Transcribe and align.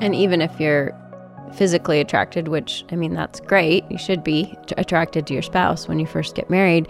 And 0.00 0.14
even 0.14 0.40
if 0.40 0.58
you're 0.60 0.96
physically 1.54 2.00
attracted, 2.00 2.48
which 2.48 2.84
I 2.90 2.96
mean, 2.96 3.14
that's 3.14 3.40
great, 3.40 3.84
you 3.90 3.98
should 3.98 4.22
be 4.22 4.56
attracted 4.76 5.26
to 5.26 5.32
your 5.32 5.42
spouse 5.42 5.88
when 5.88 5.98
you 5.98 6.06
first 6.06 6.34
get 6.34 6.50
married, 6.50 6.88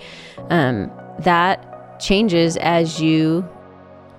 um, 0.51 0.91
that 1.21 2.01
changes 2.01 2.57
as 2.59 3.01
you 3.01 3.49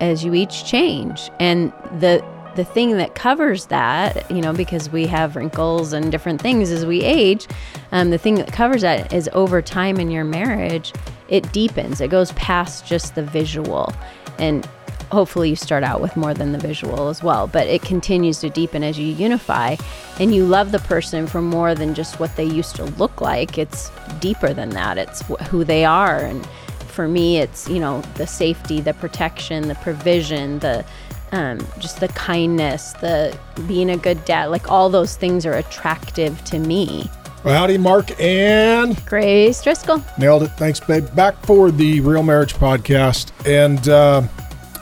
as 0.02 0.24
you 0.24 0.34
each 0.34 0.66
change. 0.66 1.30
And 1.40 1.72
the 2.00 2.24
the 2.56 2.66
thing 2.66 2.98
that 2.98 3.16
covers 3.16 3.68
that 3.68 4.30
you 4.32 4.42
know 4.42 4.52
because 4.52 4.90
we 4.90 5.06
have 5.06 5.36
wrinkles 5.36 5.94
and 5.94 6.12
different 6.12 6.42
things 6.42 6.72
as 6.72 6.84
we 6.84 7.02
age 7.04 7.48
um, 7.92 8.10
the 8.10 8.18
thing 8.18 8.36
that 8.36 8.52
covers 8.52 8.82
that 8.82 9.14
is 9.14 9.30
over 9.34 9.62
time 9.62 9.98
in 9.98 10.10
your 10.10 10.26
marriage 10.26 10.92
it 11.30 11.52
deepens. 11.52 12.02
It 12.02 12.10
goes 12.10 12.32
past 12.34 12.86
just 12.86 13.16
the 13.16 13.24
visual. 13.24 13.94
And 14.38 14.68
hopefully 15.12 15.50
you 15.50 15.56
start 15.56 15.84
out 15.84 16.02
with 16.02 16.16
more 16.16 16.34
than 16.34 16.52
the 16.52 16.58
visual 16.58 17.10
as 17.10 17.24
well 17.24 17.48
but 17.48 17.68
it 17.68 17.82
continues 17.82 18.40
to 18.40 18.50
deepen 18.50 18.84
as 18.84 18.98
you 18.98 19.08
unify 19.08 19.76
and 20.20 20.34
you 20.34 20.46
love 20.46 20.72
the 20.72 20.80
person 20.80 21.26
for 21.26 21.42
more 21.42 21.74
than 21.76 21.94
just 21.94 22.20
what 22.20 22.36
they 22.36 22.44
used 22.44 22.76
to 22.76 22.86
look 22.86 23.22
like 23.22 23.58
it's 23.58 23.92
deeper 24.20 24.54
than 24.54 24.70
that 24.70 24.98
it's 24.98 25.22
who 25.50 25.64
they 25.64 25.86
are 25.86 26.20
and 26.20 26.46
for 26.88 27.08
me 27.08 27.38
it's 27.38 27.68
you 27.70 27.80
know 27.80 28.02
the 28.16 28.28
safety 28.28 28.82
the 28.82 28.94
protection 28.96 29.68
the 29.68 29.76
provision 29.76 30.60
the 30.60 30.86
um, 31.32 31.60
just 31.78 32.00
the 32.00 32.08
kindness 32.10 32.94
the 32.94 33.38
being 33.68 33.92
a 33.92 33.98
good 33.98 34.24
dad 34.26 34.46
like 34.48 34.70
all 34.72 34.90
those 34.90 35.16
things 35.16 35.46
are 35.46 35.54
attractive 35.54 36.44
to 36.46 36.60
me 36.60 37.10
well, 37.42 37.58
howdy, 37.58 37.78
Mark 37.78 38.20
and 38.20 39.06
Grace 39.06 39.64
Driscoll. 39.64 40.04
Nailed 40.18 40.44
it. 40.44 40.50
Thanks, 40.58 40.82
babe. 40.82 41.08
Back 41.16 41.38
for 41.46 41.72
the 41.72 42.02
Real 42.02 42.22
Marriage 42.22 42.54
Podcast. 42.54 43.32
And 43.46 43.88
uh, 43.88 44.28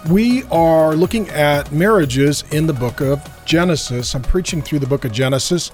we 0.09 0.43
are 0.45 0.95
looking 0.95 1.27
at 1.29 1.71
marriages 1.71 2.43
in 2.51 2.65
the 2.65 2.73
book 2.73 3.01
of 3.01 3.21
Genesis. 3.45 4.13
I'm 4.13 4.21
preaching 4.21 4.61
through 4.61 4.79
the 4.79 4.87
book 4.87 5.03
of 5.05 5.11
Genesis. 5.11 5.71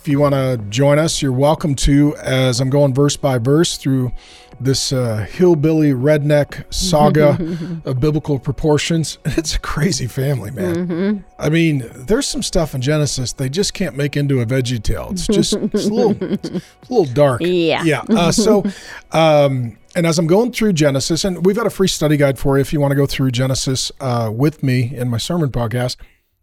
If 0.00 0.08
you 0.08 0.18
want 0.20 0.34
to 0.34 0.60
join 0.68 0.98
us, 0.98 1.22
you're 1.22 1.32
welcome 1.32 1.74
to 1.76 2.14
as 2.16 2.60
I'm 2.60 2.70
going 2.70 2.92
verse 2.92 3.16
by 3.16 3.38
verse 3.38 3.78
through 3.78 4.12
this 4.60 4.92
uh, 4.92 5.26
hillbilly 5.30 5.92
redneck 5.92 6.64
saga 6.72 7.38
of 7.84 8.00
biblical 8.00 8.38
proportions. 8.38 9.18
It's 9.42 9.54
a 9.54 9.58
crazy 9.58 10.06
family, 10.06 10.50
man. 10.50 10.74
Mm-hmm. 10.74 11.18
I 11.38 11.48
mean, 11.48 11.90
there's 11.94 12.28
some 12.28 12.42
stuff 12.42 12.74
in 12.74 12.80
Genesis 12.80 13.32
they 13.32 13.48
just 13.48 13.74
can't 13.74 13.96
make 13.96 14.16
into 14.16 14.40
a 14.40 14.46
Veggie 14.46 14.82
Tale. 14.82 15.08
It's 15.12 15.26
just 15.26 15.54
it's 15.54 15.86
a 15.86 15.92
little 15.92 16.16
it's 16.20 16.50
a 16.50 16.62
little 16.88 17.12
dark. 17.12 17.40
Yeah, 17.52 17.84
yeah. 17.84 18.02
Uh, 18.08 18.32
so. 18.32 18.64
Um, 19.12 19.78
and 19.94 20.06
as 20.06 20.18
I'm 20.18 20.26
going 20.26 20.52
through 20.52 20.72
Genesis, 20.74 21.24
and 21.24 21.44
we've 21.44 21.56
got 21.56 21.66
a 21.66 21.70
free 21.70 21.88
study 21.88 22.16
guide 22.16 22.38
for 22.38 22.56
you 22.56 22.62
if 22.62 22.72
you 22.72 22.80
want 22.80 22.92
to 22.92 22.96
go 22.96 23.06
through 23.06 23.30
Genesis 23.30 23.92
uh, 24.00 24.30
with 24.32 24.62
me 24.62 24.94
in 24.94 25.08
my 25.08 25.18
sermon 25.18 25.50
podcast, 25.50 25.96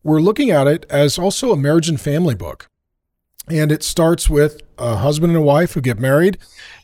we're 0.04 0.22
looking 0.22 0.52
at 0.52 0.68
it 0.68 0.86
as 0.90 1.18
also 1.18 1.52
a 1.52 1.58
marriage 1.58 1.90
and 1.90 2.00
family 2.00 2.36
book. 2.36 2.70
And 3.50 3.72
it 3.72 3.84
starts 3.84 4.30
with 4.30 4.62
a 4.78 4.98
husband 4.98 5.32
and 5.32 5.40
a 5.40 5.46
wife 5.46 5.74
who 5.74 5.82
get 5.82 6.00
married, 6.00 6.38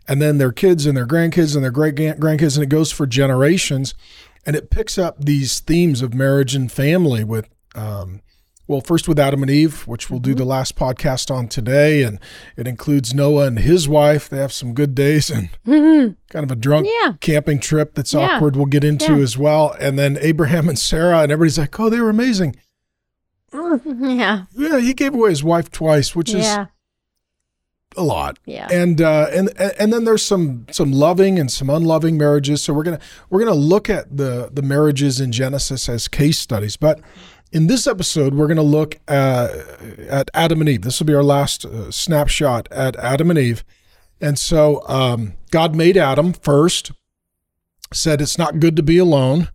and 0.08 0.22
then 0.22 0.38
their 0.38 0.52
kids 0.52 0.86
and 0.86 0.98
their 0.98 1.06
grandkids 1.06 1.56
and 1.56 1.64
their 1.64 1.72
great 1.72 1.96
grandkids, 1.96 2.56
and 2.56 2.64
it 2.64 2.70
goes 2.70 2.92
for 2.92 3.06
generations. 3.06 3.94
And 4.46 4.56
it 4.56 4.70
picks 4.70 4.98
up 4.98 5.24
these 5.24 5.60
themes 5.60 6.02
of 6.02 6.14
marriage 6.14 6.56
and 6.56 6.72
family 6.72 7.24
with 7.24 7.48
um, 7.76 8.22
well, 8.68 8.82
first 8.82 9.08
with 9.08 9.20
Adam 9.20 9.44
and 9.44 9.52
Eve, 9.52 9.88
which 9.88 10.10
we'll 10.10 10.20
do 10.20 10.32
mm-hmm. 10.32 10.40
the 10.40 10.46
last 10.46 10.76
podcast 10.76 11.30
on 11.30 11.48
today, 11.48 12.04
and 12.04 12.20
it 12.58 12.68
includes 12.68 13.14
Noah 13.14 13.48
and 13.48 13.60
his 13.60 13.88
wife. 13.88 14.28
They 14.28 14.38
have 14.38 14.52
some 14.52 14.74
good 14.74 14.96
days 14.96 15.30
and 15.30 15.50
mm-hmm. 15.66 16.14
kind 16.30 16.44
of 16.44 16.52
a 16.52 16.56
drunk 16.56 16.88
yeah. 17.02 17.14
camping 17.20 17.60
trip 17.60 17.94
that's 17.94 18.14
yeah. 18.14 18.38
awkward. 18.38 18.56
We'll 18.56 18.66
get 18.66 18.84
into 18.84 19.18
yeah. 19.18 19.24
as 19.24 19.38
well, 19.38 19.76
and 19.80 20.00
then 20.00 20.18
Abraham 20.20 20.68
and 20.68 20.80
Sarah, 20.80 21.20
and 21.20 21.32
everybody's 21.32 21.60
like, 21.60 21.80
"Oh, 21.80 21.90
they 21.90 22.00
were 22.00 22.10
amazing." 22.10 22.56
Yeah, 23.86 24.46
yeah. 24.56 24.80
He 24.80 24.94
gave 24.94 25.14
away 25.14 25.30
his 25.30 25.44
wife 25.44 25.72
twice, 25.72 26.14
which 26.16 26.34
is 26.34 26.46
a 27.98 28.04
lot. 28.04 28.38
Yeah, 28.46 28.68
and 28.72 29.02
uh, 29.02 29.28
and 29.32 29.50
and 29.58 29.94
then 29.94 30.04
there's 30.04 30.24
some 30.24 30.66
some 30.72 30.92
loving 30.92 31.40
and 31.40 31.52
some 31.52 31.70
unloving 31.70 32.18
marriages. 32.18 32.64
So 32.64 32.74
we're 32.74 32.84
gonna 32.84 33.00
we're 33.30 33.40
gonna 33.40 33.54
look 33.54 33.90
at 33.90 34.16
the 34.16 34.50
the 34.52 34.62
marriages 34.62 35.22
in 35.22 35.32
Genesis 35.32 35.90
as 35.90 36.08
case 36.08 36.40
studies, 36.40 36.78
but. 36.78 37.00
In 37.56 37.68
this 37.68 37.88
episode, 37.88 38.34
we're 38.34 38.48
going 38.48 38.58
to 38.58 38.64
look 38.64 39.00
at, 39.08 39.50
at 40.10 40.30
Adam 40.34 40.60
and 40.60 40.70
Eve. 40.70 40.82
This 40.82 41.00
will 41.00 41.06
be 41.06 41.14
our 41.14 41.24
last 41.24 41.64
uh, 41.64 41.90
snapshot 41.90 42.70
at 42.70 42.98
Adam 42.98 43.30
and 43.30 43.40
Eve. 43.40 43.64
And 44.20 44.38
so 44.38 44.86
um, 44.90 45.36
God 45.52 45.74
made 45.74 45.96
Adam 45.96 46.34
first, 46.34 46.92
said 47.94 48.20
it's 48.20 48.38
not 48.38 48.60
good 48.60 48.76
to 48.76 48.84
be 48.84 48.98
alone. 48.98 49.48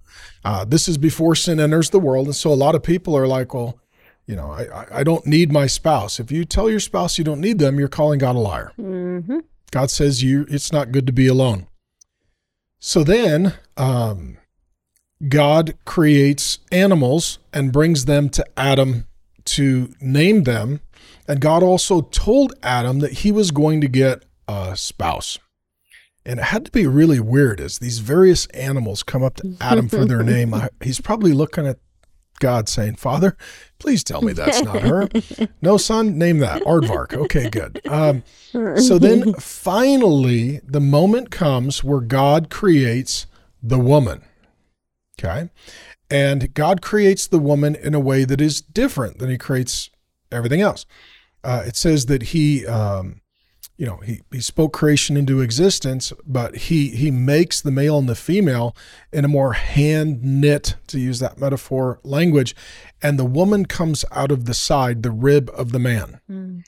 Uh, 0.43 0.65
this 0.65 0.89
is 0.89 0.97
before 0.97 1.35
sin 1.35 1.61
enters 1.61 1.91
the 1.91 2.01
world. 2.01 2.25
And 2.29 2.35
so 2.35 2.51
a 2.51 2.55
lot 2.55 2.75
of 2.75 2.83
people 2.83 3.15
are 3.15 3.27
like, 3.27 3.53
well, 3.53 3.79
you 4.25 4.35
know, 4.35 4.51
I, 4.51 5.01
I 5.01 5.05
don't 5.05 5.27
need 5.27 5.53
my 5.53 5.67
spouse. 5.67 6.19
If 6.19 6.33
you 6.33 6.47
tell 6.47 6.71
your 6.71 6.81
spouse 6.81 7.19
you 7.19 7.25
don't 7.25 7.39
need 7.39 7.59
them, 7.59 7.79
you're 7.79 7.89
calling 7.89 8.19
God 8.19 8.35
a 8.35 8.39
liar. 8.39 8.73
Mm-hmm. 8.81 9.41
God 9.73 9.91
says 9.91 10.23
you 10.23 10.47
it's 10.49 10.73
not 10.73 10.91
good 10.91 11.07
to 11.07 11.13
be 11.13 11.27
alone. 11.27 11.67
So 12.79 13.05
then 13.05 13.57
um, 13.77 14.39
God 15.29 15.75
creates 15.85 16.59
animals 16.73 17.39
and 17.53 17.73
brings 17.73 18.07
them 18.07 18.29
to 18.31 18.45
Adam 18.57 19.07
to 19.47 19.93
name 20.01 20.45
them. 20.45 20.81
And 21.29 21.41
God 21.41 21.63
also 21.63 22.03
told 22.03 22.55
Adam 22.63 23.01
that 23.01 23.13
he 23.13 23.33
was 23.33 23.51
going 23.51 23.81
to 23.83 23.89
get 23.89 24.25
a 24.49 24.77
spouse. 24.77 25.39
And 26.25 26.39
it 26.39 26.45
had 26.45 26.65
to 26.67 26.71
be 26.71 26.87
really 26.87 27.21
weird 27.21 27.61
as 27.61 27.79
these 27.79 27.99
various 27.99 28.47
animals 28.47 29.03
come 29.03 29.23
up 29.23 29.37
to 29.37 29.57
Adam 29.61 29.89
for 29.89 30.05
their 30.05 30.23
name. 30.25 30.55
He's 30.83 31.01
probably 31.01 31.33
looking 31.33 31.67
at 31.67 31.79
God 32.41 32.69
saying, 32.69 32.97
Father, 32.97 33.37
please 33.79 34.03
tell 34.03 34.23
me 34.23 34.33
that's 34.33 34.63
not 34.63 34.81
her. 34.81 35.09
no, 35.63 35.77
son, 35.77 36.19
name 36.19 36.39
that. 36.39 36.63
Aardvark. 36.63 37.15
Okay, 37.15 37.49
good. 37.49 37.81
Um, 37.87 38.25
so 38.79 38.99
then 38.99 39.35
finally, 39.35 40.61
the 40.65 40.81
moment 40.81 41.31
comes 41.31 41.85
where 41.85 42.01
God 42.01 42.51
creates 42.51 43.27
the 43.63 43.79
woman. 43.79 44.23
Okay. 45.23 45.51
And 46.11 46.53
God 46.55 46.83
creates 46.83 47.27
the 47.27 47.39
woman 47.39 47.77
in 47.77 47.95
a 47.95 48.01
way 48.01 48.25
that 48.25 48.41
is 48.41 48.61
different 48.61 49.19
than 49.19 49.31
he 49.31 49.39
creates 49.39 49.91
everything 50.33 50.61
else. 50.61 50.87
Uh, 51.45 51.63
it 51.67 51.77
says 51.77 52.07
that 52.07 52.23
he, 52.23 52.67
um, 52.67 53.21
you 53.77 53.87
know, 53.87 53.99
he, 53.99 54.21
he 54.33 54.41
spoke 54.41 54.73
creation 54.73 55.17
into 55.17 55.41
existence, 55.41 56.13
but 56.27 56.57
he 56.57 56.89
he 56.89 57.11
makes 57.11 57.61
the 57.61 57.71
male 57.71 57.99
and 57.99 58.09
the 58.09 58.15
female 58.15 58.77
in 59.13 59.25
a 59.25 59.29
more 59.29 59.53
hand 59.53 60.23
knit, 60.23 60.75
to 60.89 60.99
use 60.99 61.19
that 61.21 61.39
metaphor 61.39 62.01
language, 62.03 62.55
and 63.01 63.19
the 63.19 63.25
woman 63.25 63.65
comes 63.65 64.05
out 64.11 64.33
of 64.33 64.45
the 64.45 64.55
side, 64.55 65.03
the 65.03 65.11
rib 65.11 65.51
of 65.55 65.73
the 65.73 65.79
man. 65.79 66.21
Mm. 66.31 66.63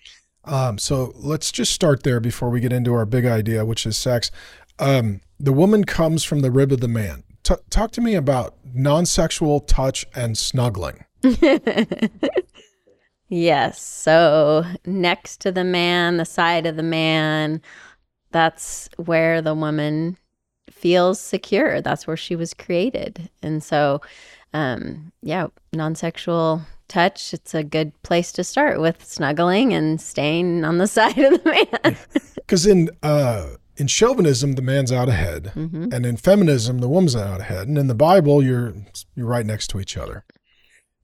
Um, 0.45 0.79
so 0.79 1.13
let's 1.17 1.53
just 1.53 1.73
start 1.73 2.03
there 2.03 2.21
before 2.21 2.51
we 2.51 2.61
get 2.61 2.73
into 2.73 2.95
our 2.95 3.07
big 3.07 3.27
idea, 3.27 3.65
which 3.65 3.87
is 3.87 3.97
sex. 3.97 4.31
Um, 4.79 5.21
the 5.39 5.53
woman 5.53 5.85
comes 5.85 6.25
from 6.25 6.41
the 6.41 6.51
rib 6.51 6.73
of 6.73 6.81
the 6.81 6.89
man. 6.89 7.25
T- 7.43 7.55
talk 7.71 7.91
to 7.93 8.01
me 8.01 8.15
about 8.15 8.55
non-sexual 8.73 9.61
touch 9.61 10.07
and 10.15 10.39
snuggling. 10.39 11.05
yes. 13.29 13.83
So 13.83 14.65
next 14.87 15.41
to 15.41 15.53
the 15.53 15.65
man, 15.65 16.17
the 16.17 16.25
side 16.25 16.67
of 16.67 16.77
the 16.77 16.83
man, 16.83 17.61
that's 18.31 18.89
where 18.97 19.43
the 19.43 19.55
woman 19.55 20.17
feels 20.71 21.21
secure. 21.21 21.81
That's 21.81 22.07
where 22.07 22.17
she 22.17 22.37
was 22.37 22.55
created. 22.55 23.29
And 23.43 23.63
so, 23.63 24.01
um, 24.55 25.13
yeah, 25.23 25.49
non-sexual 25.73 26.63
touch. 26.89 27.33
It's 27.33 27.55
a 27.55 27.65
good 27.65 28.01
place 28.03 28.33
to 28.33 28.45
start 28.45 28.81
with 28.81 29.05
snuggling 29.05 29.73
and 29.73 30.01
staying 30.01 30.65
on 30.65 30.79
the 30.79 30.87
side 30.87 31.19
of 31.19 31.43
the 31.43 31.51
man. 31.51 31.97
Because 32.35 32.67
in 32.67 32.91
uh, 33.03 33.47
in 33.77 33.87
chauvinism, 33.87 34.53
the 34.53 34.63
man's 34.63 34.93
out 34.93 35.09
ahead, 35.09 35.53
mm-hmm. 35.55 35.89
and 35.93 36.05
in 36.05 36.17
feminism, 36.17 36.79
the 36.79 36.89
woman's 36.89 37.17
out 37.17 37.41
ahead. 37.41 37.69
And 37.69 37.79
in 37.79 37.87
the 37.87 37.95
Bible, 37.95 38.43
you're 38.43 38.75
you're 39.15 39.27
right 39.27 39.47
next 39.47 39.69
to 39.69 39.81
each 39.81 39.97
other. 39.97 40.25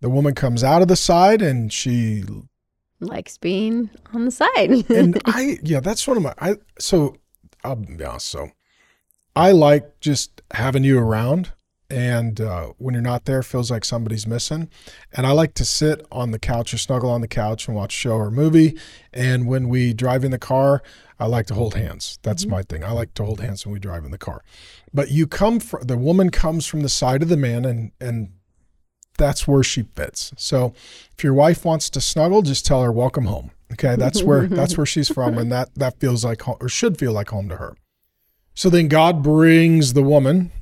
The 0.00 0.10
woman 0.10 0.34
comes 0.34 0.62
out 0.62 0.82
of 0.82 0.88
the 0.88 0.96
side, 0.96 1.42
and 1.42 1.72
she 1.72 2.24
likes 3.00 3.38
being 3.38 3.90
on 4.12 4.24
the 4.24 4.30
side. 4.30 4.70
and 4.90 5.20
I, 5.24 5.58
yeah, 5.62 5.80
that's 5.80 6.06
one 6.06 6.16
of 6.16 6.22
my. 6.22 6.34
I 6.38 6.56
so 6.78 7.16
I'll 7.64 7.76
be 7.76 8.04
honest. 8.04 8.28
So 8.28 8.50
I 9.34 9.52
like 9.52 10.00
just 10.00 10.42
having 10.52 10.84
you 10.84 10.98
around 10.98 11.52
and 11.90 12.40
uh, 12.40 12.72
when 12.76 12.92
you're 12.94 13.02
not 13.02 13.24
there 13.24 13.42
feels 13.42 13.70
like 13.70 13.84
somebody's 13.84 14.26
missing. 14.26 14.68
And 15.12 15.26
i 15.26 15.30
like 15.30 15.54
to 15.54 15.64
sit 15.64 16.06
on 16.12 16.32
the 16.32 16.38
couch 16.38 16.74
or 16.74 16.78
snuggle 16.78 17.10
on 17.10 17.20
the 17.20 17.28
couch 17.28 17.66
and 17.66 17.76
watch 17.76 17.94
a 17.94 17.98
show 17.98 18.12
or 18.12 18.28
a 18.28 18.32
movie. 18.32 18.78
And 19.12 19.46
when 19.46 19.68
we 19.68 19.94
drive 19.94 20.24
in 20.24 20.30
the 20.30 20.38
car 20.38 20.82
i 21.18 21.26
like 21.26 21.46
to 21.46 21.54
hold 21.54 21.74
hands. 21.74 22.18
That's 22.22 22.42
mm-hmm. 22.42 22.52
my 22.52 22.62
thing. 22.62 22.84
I 22.84 22.92
like 22.92 23.14
to 23.14 23.24
hold 23.24 23.40
hands 23.40 23.64
when 23.64 23.72
we 23.72 23.80
drive 23.80 24.04
in 24.04 24.10
the 24.10 24.18
car. 24.18 24.42
But 24.92 25.10
you 25.10 25.26
come 25.26 25.60
from 25.60 25.84
the 25.84 25.98
woman 25.98 26.30
comes 26.30 26.66
from 26.66 26.82
the 26.82 26.88
side 26.88 27.22
of 27.22 27.28
the 27.28 27.36
man 27.36 27.64
and 27.64 27.92
and 28.00 28.32
that's 29.16 29.48
where 29.48 29.64
she 29.64 29.82
fits. 29.82 30.32
So 30.36 30.74
if 31.16 31.24
your 31.24 31.34
wife 31.34 31.64
wants 31.64 31.90
to 31.90 32.00
snuggle 32.00 32.42
just 32.42 32.66
tell 32.66 32.82
her 32.82 32.92
welcome 32.92 33.24
home. 33.24 33.50
Okay? 33.72 33.96
That's 33.96 34.22
where 34.22 34.46
that's 34.46 34.76
where 34.76 34.86
she's 34.86 35.08
from 35.08 35.38
and 35.38 35.50
that 35.50 35.74
that 35.74 35.98
feels 36.00 36.24
like 36.24 36.42
home 36.42 36.58
or 36.60 36.68
should 36.68 36.98
feel 36.98 37.12
like 37.12 37.30
home 37.30 37.48
to 37.48 37.56
her. 37.56 37.76
So 38.54 38.68
then 38.68 38.88
god 38.88 39.22
brings 39.22 39.94
the 39.94 40.02
woman 40.02 40.52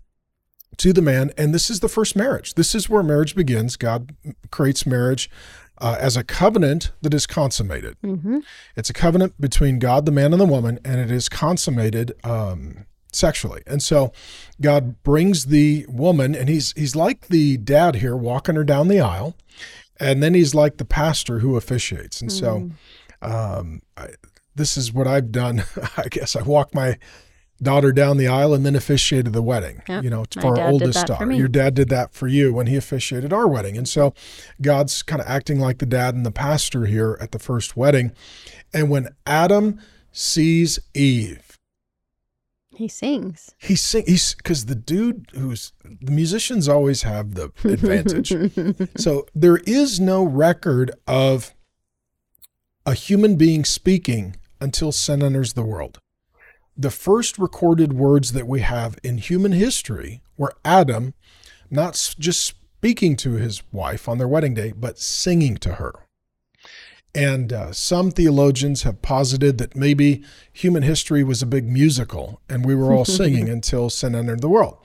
to 0.78 0.92
the 0.92 1.02
man. 1.02 1.32
And 1.36 1.54
this 1.54 1.70
is 1.70 1.80
the 1.80 1.88
first 1.88 2.16
marriage. 2.16 2.54
This 2.54 2.74
is 2.74 2.88
where 2.88 3.02
marriage 3.02 3.34
begins. 3.34 3.76
God 3.76 4.14
creates 4.50 4.86
marriage 4.86 5.30
uh, 5.78 5.96
as 6.00 6.16
a 6.16 6.24
covenant 6.24 6.92
that 7.02 7.14
is 7.14 7.26
consummated. 7.26 7.96
Mm-hmm. 8.02 8.38
It's 8.76 8.90
a 8.90 8.94
covenant 8.94 9.40
between 9.40 9.78
God, 9.78 10.06
the 10.06 10.12
man, 10.12 10.32
and 10.32 10.40
the 10.40 10.46
woman, 10.46 10.78
and 10.84 11.00
it 11.00 11.10
is 11.10 11.28
consummated 11.28 12.12
um, 12.24 12.86
sexually. 13.12 13.62
And 13.66 13.82
so 13.82 14.12
God 14.60 15.02
brings 15.02 15.46
the 15.46 15.86
woman, 15.88 16.34
and 16.34 16.48
he's 16.48 16.72
he's 16.72 16.96
like 16.96 17.28
the 17.28 17.56
dad 17.58 17.96
here, 17.96 18.16
walking 18.16 18.56
her 18.56 18.64
down 18.64 18.88
the 18.88 19.00
aisle, 19.00 19.36
and 20.00 20.22
then 20.22 20.34
he's 20.34 20.54
like 20.54 20.78
the 20.78 20.84
pastor 20.84 21.40
who 21.40 21.56
officiates. 21.56 22.20
And 22.20 22.32
so 22.32 22.70
um, 23.22 23.82
I, 23.96 24.08
this 24.54 24.76
is 24.76 24.92
what 24.92 25.06
I've 25.06 25.30
done. 25.30 25.64
I 25.96 26.08
guess 26.10 26.36
I 26.36 26.42
walk 26.42 26.74
my 26.74 26.98
daughter 27.62 27.90
down 27.92 28.16
the 28.18 28.28
aisle 28.28 28.52
and 28.54 28.66
then 28.66 28.76
officiated 28.76 29.32
the 29.32 29.42
wedding. 29.42 29.82
Yeah, 29.88 30.00
you 30.02 30.10
know, 30.10 30.24
for 30.40 30.58
our 30.60 30.68
oldest 30.68 31.06
daughter. 31.06 31.32
Your 31.32 31.48
dad 31.48 31.74
did 31.74 31.88
that 31.88 32.12
for 32.12 32.28
you 32.28 32.52
when 32.52 32.66
he 32.66 32.76
officiated 32.76 33.32
our 33.32 33.48
wedding. 33.48 33.76
And 33.78 33.88
so 33.88 34.12
God's 34.60 35.02
kind 35.02 35.20
of 35.22 35.26
acting 35.26 35.58
like 35.58 35.78
the 35.78 35.86
dad 35.86 36.14
and 36.14 36.26
the 36.26 36.30
pastor 36.30 36.84
here 36.86 37.16
at 37.20 37.32
the 37.32 37.38
first 37.38 37.76
wedding. 37.76 38.12
And 38.74 38.90
when 38.90 39.08
Adam 39.26 39.80
sees 40.12 40.78
Eve, 40.94 41.56
He 42.74 42.88
sings. 42.88 43.54
he 43.58 43.74
sing 43.74 44.04
he's 44.06 44.34
because 44.34 44.66
the 44.66 44.74
dude 44.74 45.30
who's 45.34 45.72
the 45.82 46.12
musicians 46.12 46.68
always 46.68 47.02
have 47.02 47.34
the 47.34 47.50
advantage. 47.64 48.34
so 48.98 49.26
there 49.34 49.58
is 49.66 49.98
no 49.98 50.22
record 50.24 50.90
of 51.06 51.54
a 52.84 52.92
human 52.94 53.36
being 53.36 53.64
speaking 53.64 54.36
until 54.60 54.92
sin 54.92 55.22
enters 55.22 55.54
the 55.54 55.62
world. 55.64 55.98
The 56.76 56.90
first 56.90 57.38
recorded 57.38 57.94
words 57.94 58.32
that 58.32 58.46
we 58.46 58.60
have 58.60 58.98
in 59.02 59.16
human 59.18 59.52
history 59.52 60.20
were 60.36 60.54
Adam 60.64 61.14
not 61.70 62.14
just 62.18 62.42
speaking 62.42 63.16
to 63.16 63.32
his 63.32 63.62
wife 63.72 64.08
on 64.08 64.18
their 64.18 64.28
wedding 64.28 64.54
day, 64.54 64.72
but 64.76 64.98
singing 64.98 65.56
to 65.58 65.74
her. 65.74 65.94
And 67.14 67.50
uh, 67.50 67.72
some 67.72 68.10
theologians 68.10 68.82
have 68.82 69.00
posited 69.00 69.56
that 69.56 69.74
maybe 69.74 70.22
human 70.52 70.82
history 70.82 71.24
was 71.24 71.40
a 71.40 71.46
big 71.46 71.66
musical 71.66 72.42
and 72.46 72.66
we 72.66 72.74
were 72.74 72.92
all 72.92 73.04
singing 73.20 73.48
until 73.48 73.88
sin 73.88 74.14
entered 74.14 74.42
the 74.42 74.48
world. 74.48 74.76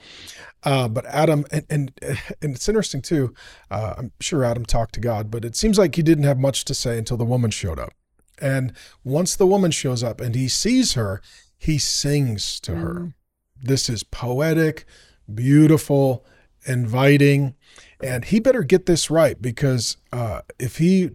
Uh, 0.64 0.88
but 0.88 1.04
Adam, 1.06 1.44
and, 1.50 1.66
and 1.68 1.92
and 2.00 2.54
it's 2.54 2.68
interesting 2.68 3.02
too. 3.02 3.34
Uh, 3.70 3.94
I'm 3.98 4.12
sure 4.20 4.44
Adam 4.44 4.64
talked 4.64 4.94
to 4.94 5.00
God, 5.00 5.30
but 5.30 5.44
it 5.44 5.56
seems 5.56 5.76
like 5.76 5.96
he 5.96 6.02
didn't 6.02 6.24
have 6.24 6.38
much 6.38 6.64
to 6.66 6.74
say 6.74 6.96
until 6.96 7.16
the 7.16 7.24
woman 7.24 7.50
showed 7.50 7.80
up. 7.80 7.92
And 8.40 8.72
once 9.04 9.36
the 9.36 9.46
woman 9.46 9.72
shows 9.72 10.02
up 10.02 10.20
and 10.20 10.34
he 10.34 10.48
sees 10.48 10.94
her, 10.94 11.20
he 11.62 11.78
sings 11.78 12.58
to 12.58 12.74
her. 12.74 13.14
This 13.62 13.88
is 13.88 14.02
poetic, 14.02 14.84
beautiful, 15.32 16.26
inviting, 16.66 17.54
and 18.02 18.24
he 18.24 18.40
better 18.40 18.64
get 18.64 18.86
this 18.86 19.10
right 19.10 19.40
because 19.40 19.96
uh, 20.12 20.40
if 20.58 20.78
he 20.78 21.10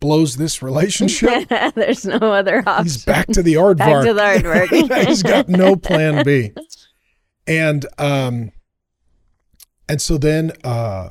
blows 0.00 0.36
this 0.36 0.62
relationship, 0.62 1.48
There's 1.74 2.04
no 2.04 2.18
other 2.18 2.62
option. 2.66 2.84
he's 2.84 3.04
back 3.06 3.28
to 3.28 3.42
the 3.42 3.54
aardvark. 3.54 3.78
Back 3.78 4.04
to 4.04 4.12
the 4.12 4.20
aardvark. 4.20 5.06
he's 5.06 5.22
got 5.22 5.48
no 5.48 5.76
plan 5.76 6.24
B. 6.24 6.52
And 7.46 7.86
um 7.98 8.52
and 9.88 10.00
so 10.00 10.18
then 10.18 10.52
uh 10.62 11.10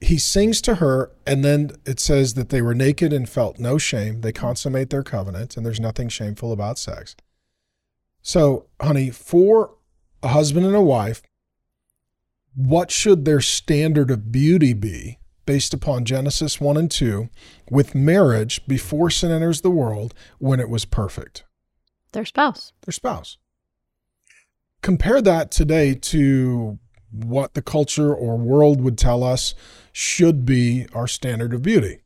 he 0.00 0.18
sings 0.18 0.60
to 0.62 0.76
her 0.76 1.12
and 1.26 1.44
then 1.44 1.70
it 1.86 2.00
says 2.00 2.34
that 2.34 2.48
they 2.48 2.62
were 2.62 2.74
naked 2.74 3.12
and 3.12 3.28
felt 3.28 3.58
no 3.58 3.78
shame. 3.78 4.20
They 4.20 4.32
consummate 4.32 4.90
their 4.90 5.04
covenant 5.04 5.56
and 5.56 5.64
there's 5.64 5.80
nothing 5.80 6.08
shameful 6.08 6.52
about 6.52 6.78
sex. 6.78 7.16
So, 8.22 8.66
honey, 8.80 9.10
for 9.10 9.74
a 10.22 10.28
husband 10.28 10.64
and 10.64 10.76
a 10.76 10.80
wife, 10.80 11.22
what 12.54 12.90
should 12.90 13.24
their 13.24 13.40
standard 13.40 14.10
of 14.10 14.30
beauty 14.30 14.72
be 14.72 15.18
based 15.44 15.74
upon 15.74 16.04
Genesis 16.04 16.60
1 16.60 16.76
and 16.76 16.90
2 16.90 17.28
with 17.70 17.94
marriage 17.94 18.64
before 18.66 19.10
sin 19.10 19.32
enters 19.32 19.62
the 19.62 19.70
world 19.70 20.14
when 20.38 20.60
it 20.60 20.68
was 20.68 20.84
perfect? 20.84 21.44
Their 22.12 22.24
spouse. 22.24 22.72
their 22.86 22.92
spouse. 22.92 23.38
Compare 24.82 25.22
that 25.22 25.50
today 25.50 25.94
to 25.94 26.78
what 27.10 27.54
the 27.54 27.62
culture 27.62 28.14
or 28.14 28.36
world 28.36 28.80
would 28.80 28.98
tell 28.98 29.24
us 29.24 29.54
should 29.92 30.44
be 30.44 30.86
our 30.94 31.08
standard 31.08 31.54
of 31.54 31.62
beauty. 31.62 32.01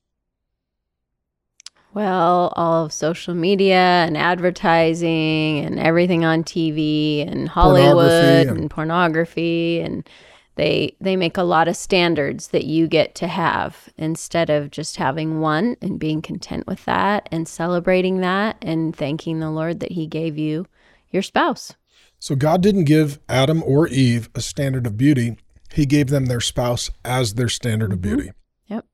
Well, 1.97 2.53
all 2.57 2.85
of 2.85 2.93
social 2.93 3.33
media 3.33 3.79
and 3.79 4.19
advertising 4.19 5.65
and 5.65 5.79
everything 5.79 6.27
on 6.27 6.45
TV 6.45 7.27
and 7.27 7.49
Hollywood 7.49 7.95
Pornography 7.95 8.49
and, 8.51 8.59
and- 8.61 8.71
pornography 8.71 9.81
and 9.81 10.09
they 10.57 10.95
they 11.01 11.17
make 11.17 11.39
a 11.39 11.43
lot 11.43 11.69
of 11.69 11.77
standards 11.77 12.49
that 12.49 12.65
you 12.67 12.87
get 12.87 13.15
to 13.15 13.27
have 13.29 13.89
instead 13.97 14.51
of 14.51 14.71
just 14.71 14.97
having 14.99 15.41
one 15.41 15.77
and 15.81 15.99
being 15.99 16.21
content 16.21 16.67
with 16.67 16.85
that 16.85 17.31
and 17.33 17.49
celebrating 17.49 18.21
that 18.21 18.59
and 18.61 18.95
thanking 18.95 19.41
the 19.41 19.51
Lord 19.51 19.81
that 19.81 19.93
he 19.93 20.07
gave 20.07 20.37
you 20.37 20.67
your 21.11 21.23
spouse. 21.23 21.73
So 22.19 22.35
God 22.37 22.63
didn't 22.63 22.85
give 22.85 23.21
Adam 23.27 23.63
or 23.63 23.89
Eve 23.89 24.29
a 24.35 24.43
standard 24.43 24.87
of 24.87 24.99
beauty. 24.99 25.39
He 25.73 25.87
gave 25.87 26.09
them 26.09 26.27
their 26.27 26.41
spouse 26.43 26.91
as 27.07 27.35
their 27.35 27.49
standard 27.49 27.91
of 27.95 28.01
Mhm. 28.01 28.03
beauty. 28.03 28.31
Yep. 28.67 28.85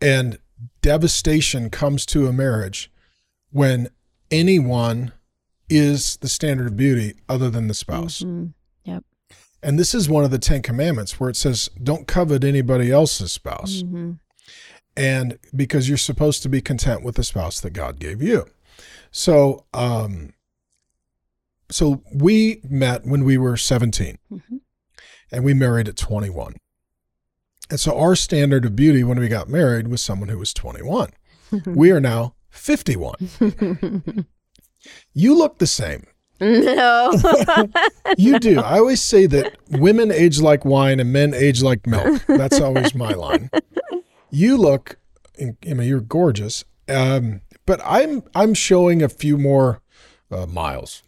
And 0.00 0.38
devastation 0.88 1.68
comes 1.68 2.06
to 2.06 2.26
a 2.26 2.32
marriage 2.32 2.90
when 3.50 3.88
anyone 4.30 5.12
is 5.68 6.16
the 6.22 6.28
standard 6.28 6.66
of 6.66 6.78
beauty 6.78 7.12
other 7.28 7.50
than 7.50 7.68
the 7.68 7.74
spouse. 7.74 8.20
Mhm. 8.22 8.54
Yep. 8.84 9.04
And 9.62 9.78
this 9.78 9.94
is 9.94 10.08
one 10.08 10.24
of 10.24 10.30
the 10.30 10.38
10 10.38 10.62
commandments 10.62 11.20
where 11.20 11.28
it 11.28 11.36
says 11.36 11.68
don't 11.82 12.06
covet 12.08 12.42
anybody 12.42 12.90
else's 12.90 13.32
spouse. 13.32 13.82
Mhm. 13.82 14.18
and 14.96 15.38
because 15.54 15.88
you're 15.88 15.96
supposed 15.98 16.42
to 16.42 16.48
be 16.48 16.60
content 16.60 17.04
with 17.04 17.14
the 17.16 17.22
spouse 17.22 17.60
that 17.60 17.70
God 17.72 18.00
gave 18.00 18.20
you. 18.20 18.46
So, 19.12 19.66
um, 19.72 20.32
so 21.70 22.02
we 22.12 22.60
met 22.68 23.06
when 23.06 23.22
we 23.24 23.36
were 23.38 23.56
17 23.56 24.18
Mhm. 24.32 24.60
and 25.30 25.44
we 25.44 25.54
married 25.54 25.86
at 25.86 25.96
21. 25.96 26.56
And 27.70 27.78
so 27.78 27.98
our 27.98 28.16
standard 28.16 28.64
of 28.64 28.74
beauty 28.76 29.04
when 29.04 29.18
we 29.18 29.28
got 29.28 29.48
married 29.48 29.88
was 29.88 30.00
someone 30.00 30.28
who 30.30 30.38
was 30.38 30.54
21. 30.54 31.10
we 31.66 31.90
are 31.90 32.00
now 32.00 32.34
51. 32.50 33.14
You 35.12 35.36
look 35.36 35.58
the 35.58 35.66
same. 35.66 36.04
no. 36.40 37.12
You 38.16 38.38
do. 38.38 38.60
I 38.60 38.78
always 38.78 39.02
say 39.02 39.26
that 39.26 39.56
women 39.70 40.10
age 40.10 40.40
like 40.40 40.64
wine 40.64 40.98
and 40.98 41.12
men 41.12 41.34
age 41.34 41.62
like 41.62 41.86
milk. 41.86 42.24
That's 42.26 42.60
always 42.60 42.94
my 42.94 43.10
line. 43.12 43.50
You 44.30 44.56
look, 44.56 44.98
I 45.40 45.74
mean, 45.74 45.86
you're 45.86 46.00
gorgeous, 46.00 46.64
um, 46.88 47.42
but 47.66 47.80
I'm 47.84 48.22
I'm 48.34 48.54
showing 48.54 49.02
a 49.02 49.08
few 49.10 49.36
more 49.36 49.82
uh, 50.30 50.46
miles. 50.46 51.02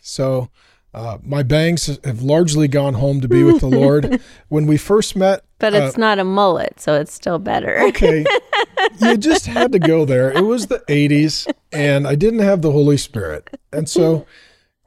So 0.00 0.50
uh, 0.92 1.18
my 1.22 1.42
bangs 1.42 1.98
have 2.04 2.20
largely 2.22 2.68
gone 2.68 2.94
home 2.94 3.20
to 3.22 3.28
be 3.28 3.42
with 3.42 3.60
the 3.60 3.68
Lord. 3.68 4.20
When 4.48 4.66
we 4.66 4.76
first 4.76 5.16
met, 5.16 5.44
but 5.58 5.74
uh, 5.74 5.78
it's 5.78 5.96
not 5.96 6.18
a 6.18 6.24
mullet, 6.24 6.80
so 6.80 6.94
it's 6.94 7.12
still 7.12 7.38
better. 7.38 7.80
okay, 7.88 8.24
you 9.00 9.16
just 9.16 9.46
had 9.46 9.72
to 9.72 9.78
go 9.78 10.04
there. 10.04 10.30
It 10.30 10.44
was 10.44 10.66
the 10.66 10.80
'80s, 10.88 11.50
and 11.72 12.06
I 12.06 12.14
didn't 12.14 12.40
have 12.40 12.62
the 12.62 12.72
Holy 12.72 12.96
Spirit, 12.96 13.58
and 13.72 13.88
so. 13.88 14.26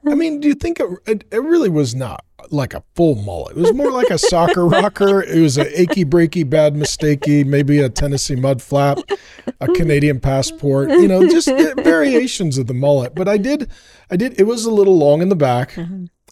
I 0.06 0.14
mean, 0.14 0.40
do 0.40 0.48
you 0.48 0.54
think 0.54 0.80
it, 0.80 0.88
it, 1.06 1.24
it 1.30 1.42
really 1.42 1.68
was 1.68 1.94
not 1.94 2.24
like 2.50 2.72
a 2.72 2.82
full 2.94 3.16
mullet? 3.16 3.56
It 3.56 3.60
was 3.60 3.74
more 3.74 3.90
like 3.90 4.08
a 4.08 4.16
soccer 4.16 4.66
rocker. 4.68 5.22
It 5.22 5.40
was 5.40 5.58
a 5.58 5.80
achy 5.80 6.06
breaky, 6.06 6.48
bad 6.48 6.74
mistakey, 6.74 7.44
maybe 7.44 7.80
a 7.80 7.90
Tennessee 7.90 8.34
mud 8.34 8.62
flap, 8.62 8.98
a 9.60 9.66
Canadian 9.66 10.18
passport. 10.18 10.88
You 10.88 11.06
know, 11.06 11.28
just 11.28 11.48
uh, 11.48 11.74
variations 11.76 12.56
of 12.56 12.66
the 12.66 12.72
mullet. 12.72 13.14
But 13.14 13.28
I 13.28 13.36
did, 13.36 13.70
I 14.10 14.16
did. 14.16 14.40
It 14.40 14.44
was 14.44 14.64
a 14.64 14.70
little 14.70 14.96
long 14.96 15.20
in 15.20 15.28
the 15.28 15.36
back, 15.36 15.76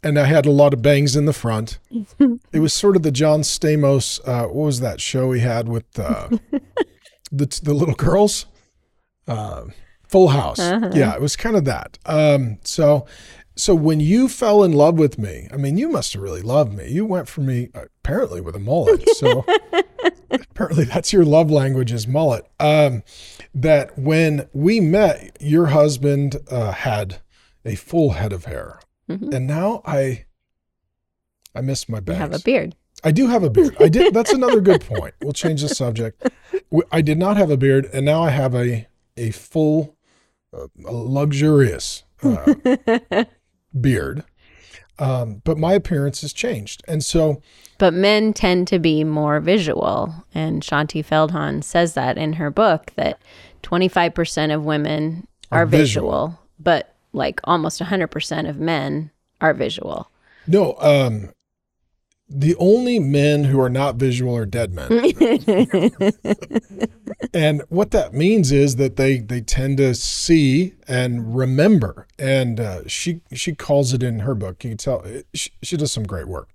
and 0.02 0.18
I 0.18 0.24
had 0.24 0.46
a 0.46 0.50
lot 0.50 0.72
of 0.74 0.82
bangs 0.82 1.16
in 1.16 1.24
the 1.26 1.32
front. 1.32 1.78
It 2.52 2.60
was 2.60 2.72
sort 2.72 2.96
of 2.96 3.02
the 3.02 3.12
John 3.12 3.42
Stamos. 3.42 4.20
Uh, 4.26 4.46
what 4.46 4.64
was 4.64 4.80
that 4.80 5.00
show 5.00 5.32
he 5.32 5.40
had 5.40 5.68
with 5.68 5.98
uh, 5.98 6.28
the 7.30 7.60
the 7.62 7.74
little 7.74 7.94
girls? 7.94 8.46
Uh, 9.26 9.64
Full 10.08 10.28
House. 10.28 10.58
Yeah, 10.58 11.14
it 11.14 11.20
was 11.20 11.36
kind 11.36 11.54
of 11.54 11.66
that. 11.66 11.98
Um, 12.06 12.58
so, 12.64 13.06
so 13.56 13.74
when 13.74 14.00
you 14.00 14.26
fell 14.28 14.64
in 14.64 14.72
love 14.72 14.98
with 14.98 15.18
me, 15.18 15.48
I 15.52 15.58
mean, 15.58 15.76
you 15.76 15.90
must 15.90 16.14
have 16.14 16.22
really 16.22 16.40
loved 16.40 16.72
me. 16.72 16.88
You 16.88 17.04
went 17.04 17.28
for 17.28 17.42
me 17.42 17.68
apparently 17.74 18.40
with 18.40 18.56
a 18.56 18.58
mullet. 18.58 19.06
So 19.16 19.44
apparently 20.30 20.84
that's 20.84 21.12
your 21.12 21.26
love 21.26 21.50
language 21.50 21.92
is 21.92 22.08
mullet. 22.08 22.46
Um, 22.58 23.02
that 23.54 23.98
when 23.98 24.48
we 24.54 24.80
met, 24.80 25.36
your 25.40 25.66
husband 25.66 26.36
uh, 26.50 26.72
had 26.72 27.20
a 27.66 27.74
full 27.74 28.12
head 28.12 28.32
of 28.32 28.46
hair, 28.46 28.80
Mhm. 29.08 29.32
and 29.34 29.46
now 29.46 29.82
I, 29.86 30.24
I 31.54 31.60
miss 31.60 31.88
my 31.88 31.98
You 31.98 32.02
bangs. 32.02 32.18
have 32.18 32.34
a 32.34 32.38
beard. 32.40 32.74
I 33.04 33.10
do 33.12 33.26
have 33.28 33.42
a 33.44 33.50
beard. 33.50 33.76
I 33.80 33.88
did. 33.88 34.12
That's 34.12 34.32
another 34.32 34.60
good 34.60 34.80
point. 34.82 35.14
We'll 35.22 35.32
change 35.32 35.62
the 35.62 35.68
subject. 35.68 36.28
I 36.92 37.00
did 37.00 37.16
not 37.18 37.36
have 37.36 37.50
a 37.50 37.56
beard, 37.56 37.88
and 37.92 38.04
now 38.04 38.22
I 38.22 38.30
have 38.30 38.54
a 38.54 38.86
a 39.16 39.30
full, 39.30 39.96
uh, 40.56 40.66
a 40.84 40.92
luxurious 40.92 42.02
uh, 42.22 42.54
beard. 43.80 44.24
Um, 45.00 45.42
but 45.44 45.58
my 45.58 45.74
appearance 45.74 46.22
has 46.22 46.32
changed. 46.32 46.82
And 46.88 47.04
so, 47.04 47.40
But 47.78 47.94
men 47.94 48.32
tend 48.32 48.66
to 48.68 48.78
be 48.80 49.04
more 49.04 49.38
visual. 49.38 50.12
And 50.34 50.60
Shaunti 50.62 51.04
Feldhahn 51.04 51.62
says 51.62 51.94
that 51.94 52.18
in 52.18 52.32
her 52.34 52.50
book 52.50 52.92
that 52.96 53.20
25% 53.62 54.52
of 54.54 54.64
women 54.64 55.28
are, 55.52 55.62
Are 55.62 55.66
visual. 55.66 56.10
visual. 56.26 56.38
but 56.58 56.96
like 57.18 57.40
almost 57.44 57.82
100% 57.82 58.48
of 58.48 58.58
men 58.58 59.10
are 59.40 59.52
visual. 59.52 60.10
no, 60.46 60.76
um, 60.80 61.30
the 62.30 62.54
only 62.56 62.98
men 62.98 63.44
who 63.44 63.58
are 63.60 63.70
not 63.70 63.96
visual 63.96 64.36
are 64.36 64.44
dead 64.44 64.74
men. 64.74 64.90
and 67.34 67.62
what 67.68 67.90
that 67.92 68.12
means 68.12 68.52
is 68.52 68.76
that 68.76 68.96
they 68.96 69.18
they 69.18 69.40
tend 69.40 69.78
to 69.78 69.94
see 69.94 70.74
and 70.86 71.34
remember 71.34 72.06
and 72.18 72.60
uh, 72.60 72.86
she 72.86 73.22
she 73.32 73.54
calls 73.54 73.94
it 73.94 74.02
in 74.02 74.20
her 74.20 74.34
book 74.34 74.62
you 74.62 74.70
can 74.70 74.76
tell 74.76 75.04
she, 75.34 75.50
she 75.62 75.76
does 75.76 75.90
some 75.90 76.04
great 76.04 76.28
work 76.28 76.50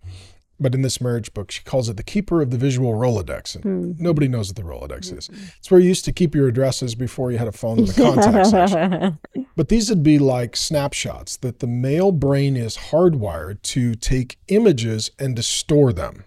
but 0.64 0.74
in 0.74 0.82
this 0.82 1.00
marriage 1.00 1.34
book 1.34 1.52
she 1.52 1.62
calls 1.64 1.90
it 1.90 1.98
the 1.98 2.04
keeper 2.04 2.42
of 2.42 2.50
the 2.50 2.58
visual 2.58 2.94
rolodex 2.94 3.56
and 3.56 4.00
nobody 4.00 4.28
knows 4.28 4.50
what 4.50 4.56
the 4.56 4.64
rolodex 4.64 5.16
is. 5.16 5.30
It's 5.60 5.70
where 5.70 5.80
you 5.80 5.90
used 5.90 6.06
to 6.06 6.12
keep 6.12 6.34
your 6.34 6.48
addresses 6.48 6.96
before 6.96 7.32
you 7.32 7.38
had 7.38 7.48
a 7.48 7.52
phone 7.52 7.80
in 7.80 7.86
the 7.86 7.94
contact 7.94 8.48
section. 8.72 9.20
But 9.56 9.70
these 9.70 9.90
would 9.90 10.04
be 10.04 10.18
like 10.18 10.56
snapshots 10.56 11.38
that 11.38 11.60
the 11.60 11.68
male 11.68 12.12
brain 12.12 12.58
is 12.58 12.78
hardwired 12.78 13.62
to 13.64 13.94
take 13.94 14.40
images 14.48 15.12
and 15.20 15.36
to 15.36 15.44
store 15.44 15.94
them 15.94 16.24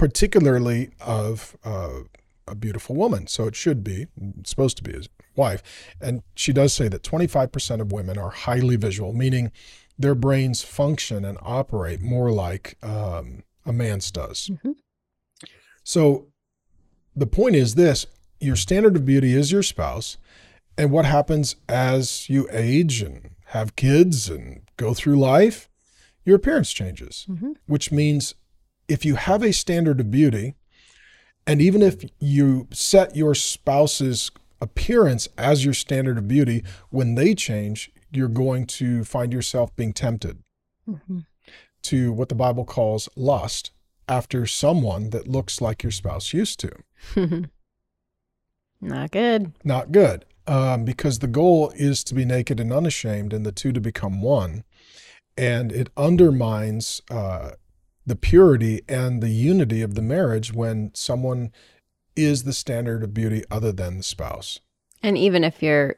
particularly 0.00 0.88
of 0.98 1.58
uh, 1.62 1.90
a 2.48 2.54
beautiful 2.54 2.96
woman. 2.96 3.26
So 3.26 3.44
it 3.44 3.54
should 3.54 3.84
be, 3.84 4.06
supposed 4.44 4.78
to 4.78 4.82
be 4.82 4.92
his 4.92 5.10
wife. 5.36 5.62
And 6.00 6.22
she 6.34 6.54
does 6.54 6.72
say 6.72 6.88
that 6.88 7.02
25% 7.02 7.80
of 7.82 7.92
women 7.92 8.16
are 8.16 8.30
highly 8.30 8.76
visual, 8.76 9.12
meaning 9.12 9.52
their 9.98 10.14
brains 10.14 10.62
function 10.62 11.22
and 11.26 11.36
operate 11.42 12.00
more 12.00 12.32
like 12.32 12.78
um, 12.82 13.42
a 13.66 13.72
man's 13.72 14.10
does. 14.10 14.50
Mhm. 14.64 14.74
So 15.84 16.28
the 17.14 17.26
point 17.26 17.56
is 17.56 17.74
this 17.74 18.06
your 18.40 18.56
standard 18.56 18.96
of 18.96 19.04
beauty 19.04 19.34
is 19.34 19.52
your 19.52 19.62
spouse. 19.62 20.16
And 20.78 20.90
what 20.90 21.04
happens 21.04 21.56
as 21.68 22.28
you 22.30 22.48
age 22.50 23.02
and 23.02 23.30
have 23.46 23.76
kids 23.76 24.30
and 24.30 24.62
go 24.78 24.94
through 24.94 25.18
life? 25.18 25.68
Your 26.24 26.36
appearance 26.36 26.72
changes, 26.72 27.26
Mhm. 27.28 27.56
which 27.66 27.92
means 27.92 28.34
if 28.88 29.04
you 29.04 29.16
have 29.16 29.42
a 29.42 29.52
standard 29.52 30.00
of 30.00 30.10
beauty, 30.10 30.54
and 31.46 31.60
even 31.60 31.82
if 31.82 32.04
you 32.18 32.66
set 32.72 33.14
your 33.14 33.34
spouse's 33.34 34.30
appearance 34.60 35.28
as 35.36 35.64
your 35.64 35.74
standard 35.74 36.16
of 36.18 36.28
beauty, 36.28 36.62
when 36.90 37.14
they 37.14 37.34
change, 37.34 37.90
you're 38.12 38.28
going 38.28 38.66
to 38.66 39.04
find 39.04 39.32
yourself 39.32 39.74
being 39.76 39.92
tempted 39.92 40.38
Mhm. 40.88 41.26
To 41.82 42.12
what 42.12 42.28
the 42.28 42.34
Bible 42.34 42.64
calls 42.64 43.08
lust 43.16 43.70
after 44.08 44.46
someone 44.46 45.10
that 45.10 45.28
looks 45.28 45.60
like 45.60 45.82
your 45.82 45.92
spouse 45.92 46.32
used 46.32 46.60
to. 46.60 46.70
Not 48.80 49.10
good. 49.10 49.52
Not 49.62 49.92
good, 49.92 50.24
um, 50.46 50.84
because 50.84 51.18
the 51.18 51.26
goal 51.26 51.72
is 51.76 52.02
to 52.04 52.14
be 52.14 52.24
naked 52.24 52.58
and 52.58 52.72
unashamed 52.72 53.32
and 53.32 53.44
the 53.44 53.52
two 53.52 53.72
to 53.72 53.80
become 53.80 54.22
one. 54.22 54.64
And 55.36 55.70
it 55.70 55.90
undermines 55.96 57.02
uh, 57.10 57.52
the 58.06 58.16
purity 58.16 58.82
and 58.88 59.22
the 59.22 59.30
unity 59.30 59.82
of 59.82 59.94
the 59.94 60.02
marriage 60.02 60.52
when 60.52 60.90
someone 60.94 61.52
is 62.16 62.42
the 62.42 62.52
standard 62.52 63.02
of 63.02 63.14
beauty 63.14 63.44
other 63.50 63.72
than 63.72 63.98
the 63.98 64.02
spouse. 64.02 64.60
And 65.02 65.16
even 65.16 65.44
if 65.44 65.62
you're 65.62 65.96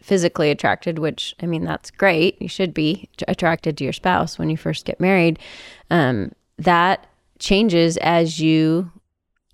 physically 0.00 0.50
attracted, 0.50 0.98
which 0.98 1.34
I 1.42 1.46
mean, 1.46 1.64
that's 1.64 1.90
great, 1.90 2.40
you 2.40 2.48
should 2.48 2.74
be 2.74 3.08
attracted 3.26 3.76
to 3.78 3.84
your 3.84 3.92
spouse 3.92 4.38
when 4.38 4.50
you 4.50 4.56
first 4.56 4.84
get 4.84 5.00
married. 5.00 5.38
Um, 5.90 6.32
that 6.58 7.06
changes 7.38 7.96
as 7.98 8.40
you 8.40 8.90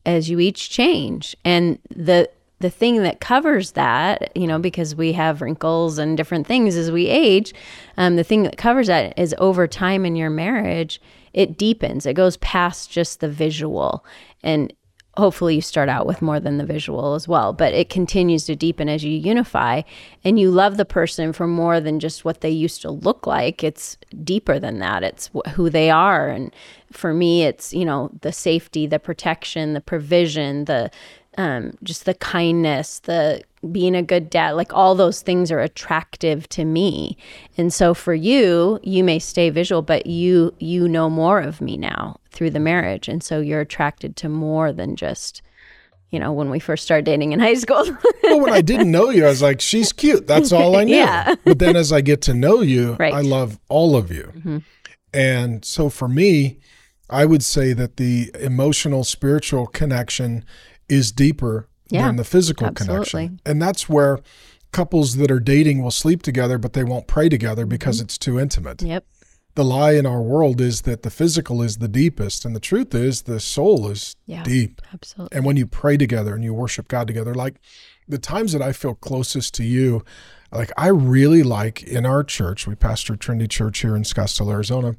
as 0.06 0.28
you 0.28 0.38
each 0.38 0.70
change, 0.70 1.36
and 1.44 1.78
the 1.88 2.28
the 2.60 2.70
thing 2.70 3.02
that 3.02 3.20
covers 3.20 3.72
that, 3.72 4.34
you 4.36 4.46
know, 4.46 4.58
because 4.58 4.94
we 4.94 5.12
have 5.12 5.42
wrinkles 5.42 5.98
and 5.98 6.16
different 6.16 6.46
things 6.46 6.76
as 6.76 6.90
we 6.90 7.08
age, 7.08 7.52
um, 7.98 8.16
the 8.16 8.24
thing 8.24 8.42
that 8.44 8.56
covers 8.56 8.86
that 8.86 9.18
is 9.18 9.34
over 9.38 9.66
time 9.66 10.06
in 10.06 10.16
your 10.16 10.30
marriage, 10.30 11.00
it 11.34 11.58
deepens. 11.58 12.06
It 12.06 12.14
goes 12.14 12.36
past 12.38 12.90
just 12.90 13.20
the 13.20 13.28
visual, 13.28 14.04
and 14.42 14.72
hopefully 15.16 15.56
you 15.56 15.60
start 15.60 15.88
out 15.88 16.06
with 16.06 16.20
more 16.22 16.40
than 16.40 16.58
the 16.58 16.64
visual 16.66 17.14
as 17.14 17.28
well 17.28 17.52
but 17.52 17.72
it 17.72 17.88
continues 17.88 18.44
to 18.44 18.56
deepen 18.56 18.88
as 18.88 19.04
you 19.04 19.10
unify 19.10 19.82
and 20.24 20.38
you 20.38 20.50
love 20.50 20.76
the 20.76 20.84
person 20.84 21.32
for 21.32 21.46
more 21.46 21.80
than 21.80 22.00
just 22.00 22.24
what 22.24 22.40
they 22.40 22.50
used 22.50 22.82
to 22.82 22.90
look 22.90 23.26
like. 23.26 23.62
It's 23.62 23.96
deeper 24.22 24.58
than 24.58 24.78
that. 24.78 25.02
It's 25.02 25.30
wh- 25.34 25.48
who 25.50 25.70
they 25.70 25.90
are. 25.90 26.28
And 26.28 26.54
for 26.90 27.12
me 27.12 27.42
it's 27.42 27.72
you 27.72 27.84
know 27.84 28.10
the 28.20 28.32
safety 28.32 28.86
the 28.86 29.00
protection 29.00 29.72
the 29.74 29.80
provision 29.80 30.66
the 30.66 30.90
um, 31.36 31.76
just 31.82 32.04
the 32.04 32.14
kindness 32.14 33.00
the 33.00 33.42
being 33.72 33.96
a 33.96 34.02
good 34.02 34.30
dad 34.30 34.52
like 34.52 34.72
all 34.72 34.94
those 34.94 35.20
things 35.20 35.50
are 35.50 35.58
attractive 35.60 36.48
to 36.50 36.64
me. 36.64 37.16
And 37.56 37.72
so 37.72 37.94
for 37.94 38.14
you 38.14 38.78
you 38.82 39.02
may 39.02 39.18
stay 39.18 39.50
visual 39.50 39.82
but 39.82 40.06
you 40.06 40.54
you 40.58 40.88
know 40.88 41.10
more 41.10 41.40
of 41.40 41.60
me 41.60 41.76
now 41.76 42.20
through 42.34 42.50
the 42.50 42.60
marriage 42.60 43.08
and 43.08 43.22
so 43.22 43.40
you're 43.40 43.60
attracted 43.60 44.16
to 44.16 44.28
more 44.28 44.72
than 44.72 44.96
just 44.96 45.40
you 46.10 46.18
know 46.20 46.32
when 46.32 46.50
we 46.50 46.58
first 46.58 46.84
started 46.84 47.04
dating 47.04 47.32
in 47.32 47.40
high 47.40 47.54
school 47.54 47.84
well, 48.22 48.40
when 48.40 48.52
I 48.52 48.60
didn't 48.60 48.90
know 48.90 49.10
you, 49.10 49.24
I 49.24 49.28
was 49.28 49.42
like, 49.42 49.60
she's 49.60 49.92
cute. 49.92 50.26
That's 50.26 50.52
all 50.52 50.76
I 50.76 50.84
knew. 50.88 50.96
Yeah. 50.96 51.34
but 51.44 51.58
then 51.58 51.74
as 51.76 51.92
I 51.92 52.00
get 52.02 52.20
to 52.22 52.34
know 52.34 52.60
you, 52.60 52.94
Right. 53.00 53.12
I 53.14 53.20
love 53.20 53.58
all 53.68 53.96
of 53.96 54.10
you. 54.12 54.62
And 55.12 55.64
so 55.64 55.88
for 55.88 56.08
me, 56.08 56.58
I 57.10 57.24
would 57.24 57.42
say 57.42 57.72
that 57.72 57.96
the 57.96 58.30
emotional, 58.40 59.04
spiritual 59.04 59.66
connection 59.66 60.44
is 60.88 61.12
deeper 61.12 61.68
Yeah, 61.90 62.06
than 62.06 62.16
the 62.16 62.24
physical 62.24 62.66
absolutely. 62.66 63.04
connection. 63.04 63.40
And 63.46 63.60
that's 63.62 63.88
where 63.88 64.18
couples 64.72 65.16
that 65.16 65.30
are 65.30 65.40
dating 65.40 65.82
will 65.82 65.90
sleep 65.92 66.22
together, 66.22 66.58
but 66.58 66.72
they 66.72 66.82
won't 66.84 67.06
pray 67.06 67.28
together 67.28 67.66
because 67.66 67.96
Mm-hmm. 67.98 68.04
it's 68.04 68.18
too 68.18 68.38
intimate. 68.40 68.82
yep 68.82 69.04
The 69.56 69.64
lie 69.64 69.92
in 69.92 70.04
our 70.04 70.20
world 70.20 70.60
is 70.60 70.82
that 70.82 71.02
the 71.02 71.10
physical 71.10 71.62
is 71.62 71.78
the 71.78 71.86
deepest, 71.88 72.44
and 72.44 72.56
the 72.56 72.60
truth 72.60 72.92
is 72.94 73.22
the 73.22 73.38
soul 73.38 73.88
is 73.88 74.16
Yeah. 74.26 74.42
deep. 74.42 74.82
absolutely 74.92 75.36
And 75.36 75.46
when 75.46 75.56
you 75.56 75.66
pray 75.66 75.96
together 75.96 76.34
and 76.34 76.42
you 76.42 76.52
worship 76.52 76.88
God 76.88 77.06
together, 77.06 77.34
like 77.34 77.60
the 78.08 78.18
times 78.18 78.52
that 78.52 78.62
I 78.62 78.72
feel 78.72 78.94
closest 78.94 79.54
to 79.54 79.64
you, 79.64 80.04
like 80.50 80.72
I 80.76 80.88
really 80.88 81.42
like 81.44 81.82
in 81.84 82.04
our 82.04 82.24
church, 82.24 82.66
we 82.66 82.74
pastor 82.74 83.14
Trinity 83.16 83.46
Church 83.48 83.78
here 83.78 83.94
in 83.94 84.02
Scottsdale, 84.02 84.50
Arizona, 84.52 84.96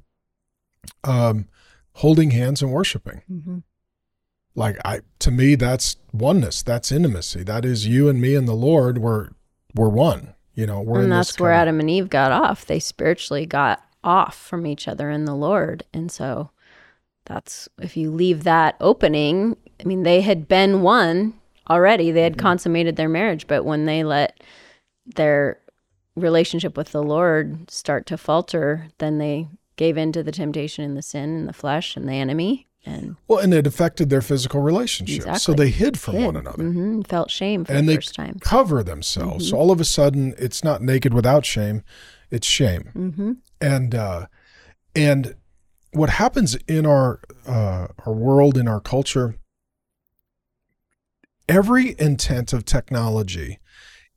um, 1.04 1.48
holding 1.94 2.32
hands 2.32 2.62
and 2.62 2.72
worshiping. 2.72 3.22
hmm 3.28 3.58
Like 4.56 4.78
I, 4.86 5.02
to 5.20 5.32
me, 5.32 5.56
that's 5.56 5.98
oneness. 6.14 6.64
That's 6.64 6.92
intimacy. 6.94 7.44
That 7.44 7.66
is 7.66 7.88
you 7.88 8.08
and 8.08 8.22
me 8.22 8.36
and 8.36 8.48
the 8.48 8.54
Lord. 8.54 9.00
We're 9.00 9.30
we're 9.74 9.90
one. 9.90 10.34
You 10.54 10.66
know, 10.66 10.80
we're 10.82 11.00
in 11.00 11.04
and 11.06 11.12
this 11.12 11.28
that's 11.32 11.40
where 11.42 11.52
of- 11.52 11.58
adam 11.58 11.82
and 11.82 11.90
eve 11.90 12.10
got 12.10 12.32
off 12.32 12.66
they 12.66 12.80
spiritually 12.80 13.46
got 13.46 13.84
off 14.06 14.38
from 14.38 14.66
each 14.66 14.88
other 14.88 15.10
in 15.10 15.26
the 15.26 15.36
lord. 15.36 15.84
And 15.94 16.10
so 16.12 16.52
that's 17.26 17.68
if 17.82 17.98
you 17.98 18.12
leave 18.12 18.44
that 18.44 18.76
opening 18.80 19.58
i 19.82 19.84
mean 19.84 20.04
they 20.04 20.22
had 20.22 20.48
been 20.48 20.84
one 20.84 21.34
already. 21.70 22.12
They 22.12 22.22
had 22.22 22.34
Mm-hmm. 22.34 22.42
consummated 22.42 22.96
their 22.96 23.10
marriage 23.10 23.48
but 23.48 23.66
when 23.66 23.86
they 23.86 24.04
let 24.04 24.40
their 25.08 25.60
relationship 26.16 26.78
with 26.78 26.92
the 26.92 27.02
lord 27.04 27.70
start 27.70 28.06
to 28.06 28.18
falter 28.18 28.88
then 29.00 29.18
they 29.18 29.48
gave 29.76 29.98
in 29.98 30.12
to 30.14 30.22
the 30.24 30.32
temptation 30.32 30.86
and 30.86 30.96
the 30.96 31.02
sin 31.02 31.36
and 31.36 31.50
the 31.50 31.54
flesh 31.54 31.98
and 31.98 32.08
the 32.08 32.14
enemy 32.14 32.68
and 32.86 33.16
well, 33.28 33.40
and 33.40 33.54
it 33.54 33.66
affected 33.68 34.10
their 34.10 34.22
physical 34.22 34.62
relationship. 34.62 35.38
So 35.38 35.54
they 35.54 35.70
hid 35.70 36.00
from 36.00 36.16
one 36.16 36.36
hid. 36.36 36.42
another. 36.42 36.64
Mhm, 36.64 37.08
felt 37.08 37.32
shame 37.32 37.66
for 37.66 37.74
and 37.74 37.88
the 37.88 37.94
they 37.94 37.98
first 37.98 38.16
time 38.16 38.38
cover 38.40 38.84
themselves. 38.84 39.50
So 39.50 39.58
all 39.58 39.72
of 39.72 39.82
a 39.82 39.86
sudden, 39.86 40.34
it's 40.38 40.64
not 40.64 40.82
naked 40.82 41.14
without 41.14 41.46
shame; 41.46 41.84
it's 42.32 42.48
shame. 42.48 42.90
hmm 42.94 43.32
And 43.60 43.96
uh, 43.96 44.28
and 44.96 45.36
what 45.92 46.12
happens 46.12 46.56
in 46.68 46.86
our 46.86 47.22
uh, 47.48 47.88
our 48.06 48.14
world, 48.14 48.58
in 48.58 48.68
our 48.68 48.80
culture, 48.82 49.36
every 51.48 51.96
intent 52.00 52.54
of 52.54 52.66
technology 52.66 53.60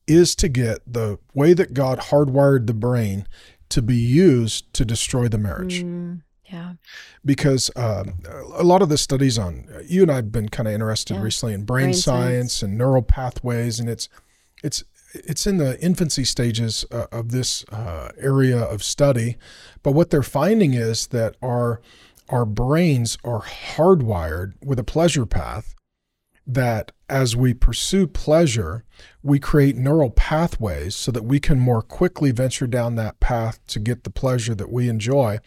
is 0.06 0.34
to 0.36 0.48
get 0.48 0.80
the 0.90 1.18
way 1.34 1.52
that 1.52 1.74
God 1.74 1.98
hardwired 1.98 2.66
the 2.66 2.74
brain 2.74 3.26
to 3.68 3.82
be 3.82 3.96
used 3.96 4.72
to 4.72 4.84
destroy 4.84 5.28
the 5.28 5.36
marriage 5.38 5.82
Mm, 5.84 6.22
yeah 6.50 6.72
because 7.24 7.70
um, 7.76 8.14
a 8.54 8.62
lot 8.64 8.82
of 8.82 8.88
the 8.88 8.98
studies 8.98 9.38
on 9.38 9.68
you 9.84 10.02
and 10.02 10.10
I've 10.10 10.32
been 10.32 10.48
kind 10.48 10.66
of 10.68 10.74
interested 10.74 11.14
Yeah. 11.14 11.22
recently 11.22 11.54
in 11.54 11.64
brain, 11.64 11.86
Brain 11.86 11.94
science, 11.94 12.52
science. 12.54 12.62
and 12.62 12.78
neural 12.78 13.02
pathways, 13.02 13.78
and 13.80 13.88
it's 13.88 14.08
it's 14.62 14.84
it's 15.14 15.46
in 15.46 15.56
the 15.56 15.80
infancy 15.82 16.24
stages 16.24 16.84
uh, 16.90 17.06
of 17.10 17.30
this 17.30 17.64
uh, 17.70 18.10
area 18.18 18.58
of 18.60 18.82
study. 18.82 19.36
But 19.82 19.92
what 19.92 20.10
they're 20.10 20.22
finding 20.22 20.74
is 20.74 21.06
that 21.08 21.36
our 21.42 21.80
our 22.28 22.44
brains 22.44 23.16
are 23.24 23.40
hardwired 23.42 24.52
with 24.62 24.78
a 24.78 24.84
pleasure 24.84 25.24
path 25.26 25.74
that 26.46 26.92
as 27.08 27.34
we 27.34 27.54
pursue 27.54 28.06
pleasure, 28.06 28.84
we 29.22 29.38
create 29.38 29.76
neural 29.76 30.10
pathways 30.10 30.94
so 30.94 31.10
that 31.12 31.24
we 31.24 31.40
can 31.40 31.58
more 31.58 31.82
quickly 31.82 32.30
venture 32.30 32.66
down 32.66 32.94
that 32.96 33.20
path 33.20 33.60
to 33.68 33.78
get 33.78 34.04
the 34.04 34.10
pleasure 34.10 34.54
that 34.54 34.70
we 34.70 34.88
enjoy. 34.88 35.38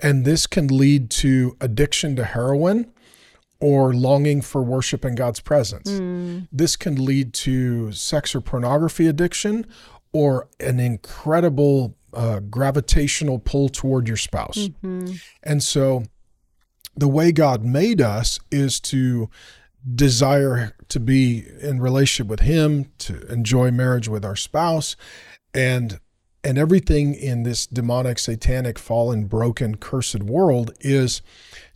And 0.00 0.24
this 0.24 0.46
can 0.46 0.68
lead 0.68 1.10
to 1.10 1.56
addiction 1.60 2.16
to 2.16 2.24
heroin 2.24 2.92
or 3.60 3.94
longing 3.94 4.42
for 4.42 4.62
worship 4.62 5.04
in 5.04 5.14
God's 5.14 5.40
presence. 5.40 5.90
Mm. 5.90 6.48
This 6.50 6.74
can 6.76 7.04
lead 7.04 7.32
to 7.34 7.92
sex 7.92 8.34
or 8.34 8.40
pornography 8.40 9.06
addiction 9.06 9.66
or 10.12 10.48
an 10.58 10.80
incredible 10.80 11.96
uh, 12.12 12.40
gravitational 12.40 13.38
pull 13.38 13.68
toward 13.68 14.08
your 14.08 14.16
spouse. 14.16 14.68
Mm-hmm. 14.68 15.14
And 15.42 15.62
so 15.62 16.04
the 16.96 17.08
way 17.08 17.32
God 17.32 17.64
made 17.64 18.00
us 18.00 18.38
is 18.50 18.80
to 18.80 19.30
desire 19.94 20.74
to 20.88 21.00
be 21.00 21.44
in 21.60 21.80
relationship 21.80 22.28
with 22.28 22.40
him 22.40 22.86
to 22.98 23.20
enjoy 23.32 23.70
marriage 23.70 24.08
with 24.08 24.24
our 24.24 24.36
spouse 24.36 24.96
and 25.54 25.98
and 26.44 26.58
everything 26.58 27.14
in 27.14 27.44
this 27.44 27.66
demonic 27.66 28.18
satanic 28.18 28.78
fallen 28.78 29.26
broken 29.26 29.76
cursed 29.76 30.22
world 30.22 30.72
is 30.80 31.22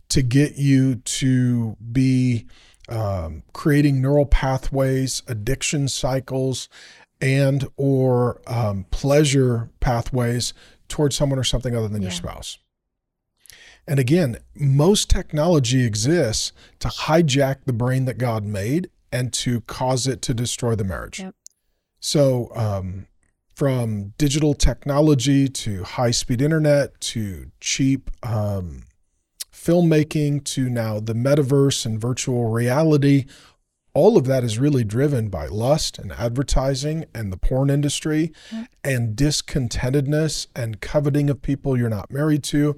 to 0.09 0.21
get 0.21 0.55
you 0.55 0.95
to 0.95 1.77
be 1.91 2.45
um, 2.89 3.43
creating 3.53 4.01
neural 4.01 4.25
pathways, 4.25 5.23
addiction 5.27 5.87
cycles, 5.87 6.69
and 7.19 7.67
or 7.75 8.41
um, 8.47 8.85
pleasure 8.91 9.69
pathways 9.79 10.53
towards 10.87 11.15
someone 11.15 11.39
or 11.39 11.43
something 11.43 11.75
other 11.75 11.87
than 11.87 12.01
yeah. 12.01 12.07
your 12.07 12.15
spouse. 12.15 12.57
And 13.87 13.99
again, 13.99 14.37
most 14.53 15.09
technology 15.09 15.85
exists 15.85 16.51
to 16.79 16.89
hijack 16.89 17.65
the 17.65 17.73
brain 17.73 18.05
that 18.05 18.17
God 18.17 18.43
made 18.43 18.89
and 19.11 19.31
to 19.33 19.61
cause 19.61 20.07
it 20.07 20.21
to 20.23 20.33
destroy 20.33 20.75
the 20.75 20.83
marriage. 20.83 21.19
Yep. 21.21 21.35
So, 21.99 22.51
um, 22.53 23.07
from 23.55 24.13
digital 24.19 24.53
technology 24.53 25.47
to 25.47 25.83
high 25.83 26.11
speed 26.11 26.41
internet 26.41 26.99
to 27.01 27.49
cheap 27.59 28.11
um, 28.21 28.83
filmmaking 29.51 30.43
to 30.43 30.69
now 30.69 30.99
the 30.99 31.15
metaverse 31.15 31.83
and 31.83 31.99
virtual 31.99 32.49
reality, 32.49 33.25
all 33.95 34.15
of 34.15 34.25
that 34.25 34.43
is 34.43 34.59
really 34.59 34.83
driven 34.83 35.27
by 35.29 35.47
lust 35.47 35.97
and 35.97 36.11
advertising 36.11 37.05
and 37.15 37.33
the 37.33 37.37
porn 37.37 37.71
industry 37.71 38.31
and 38.83 39.15
discontentedness 39.15 40.45
and 40.55 40.79
coveting 40.79 41.27
of 41.31 41.41
people 41.41 41.75
you're 41.75 41.89
not 41.89 42.11
married 42.11 42.43
to 42.43 42.77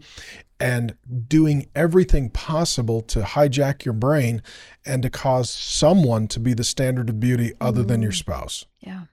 and 0.60 0.96
doing 1.28 1.68
everything 1.74 2.30
possible 2.30 3.02
to 3.02 3.22
hijack 3.22 3.86
your 3.86 3.94
brain 3.94 4.42
and 4.86 5.04
to 5.04 5.10
cause 5.10 5.50
someone 5.50 6.28
to 6.28 6.40
be 6.40 6.54
the 6.54 6.64
standard 6.64 7.10
of 7.10 7.20
beauty 7.20 7.54
other 7.62 7.84
mm. 7.84 7.88
than 7.88 8.02
your 8.02 8.12
mm. 8.12 8.18
spouse. 8.18 8.66
Yeah. 8.80 9.04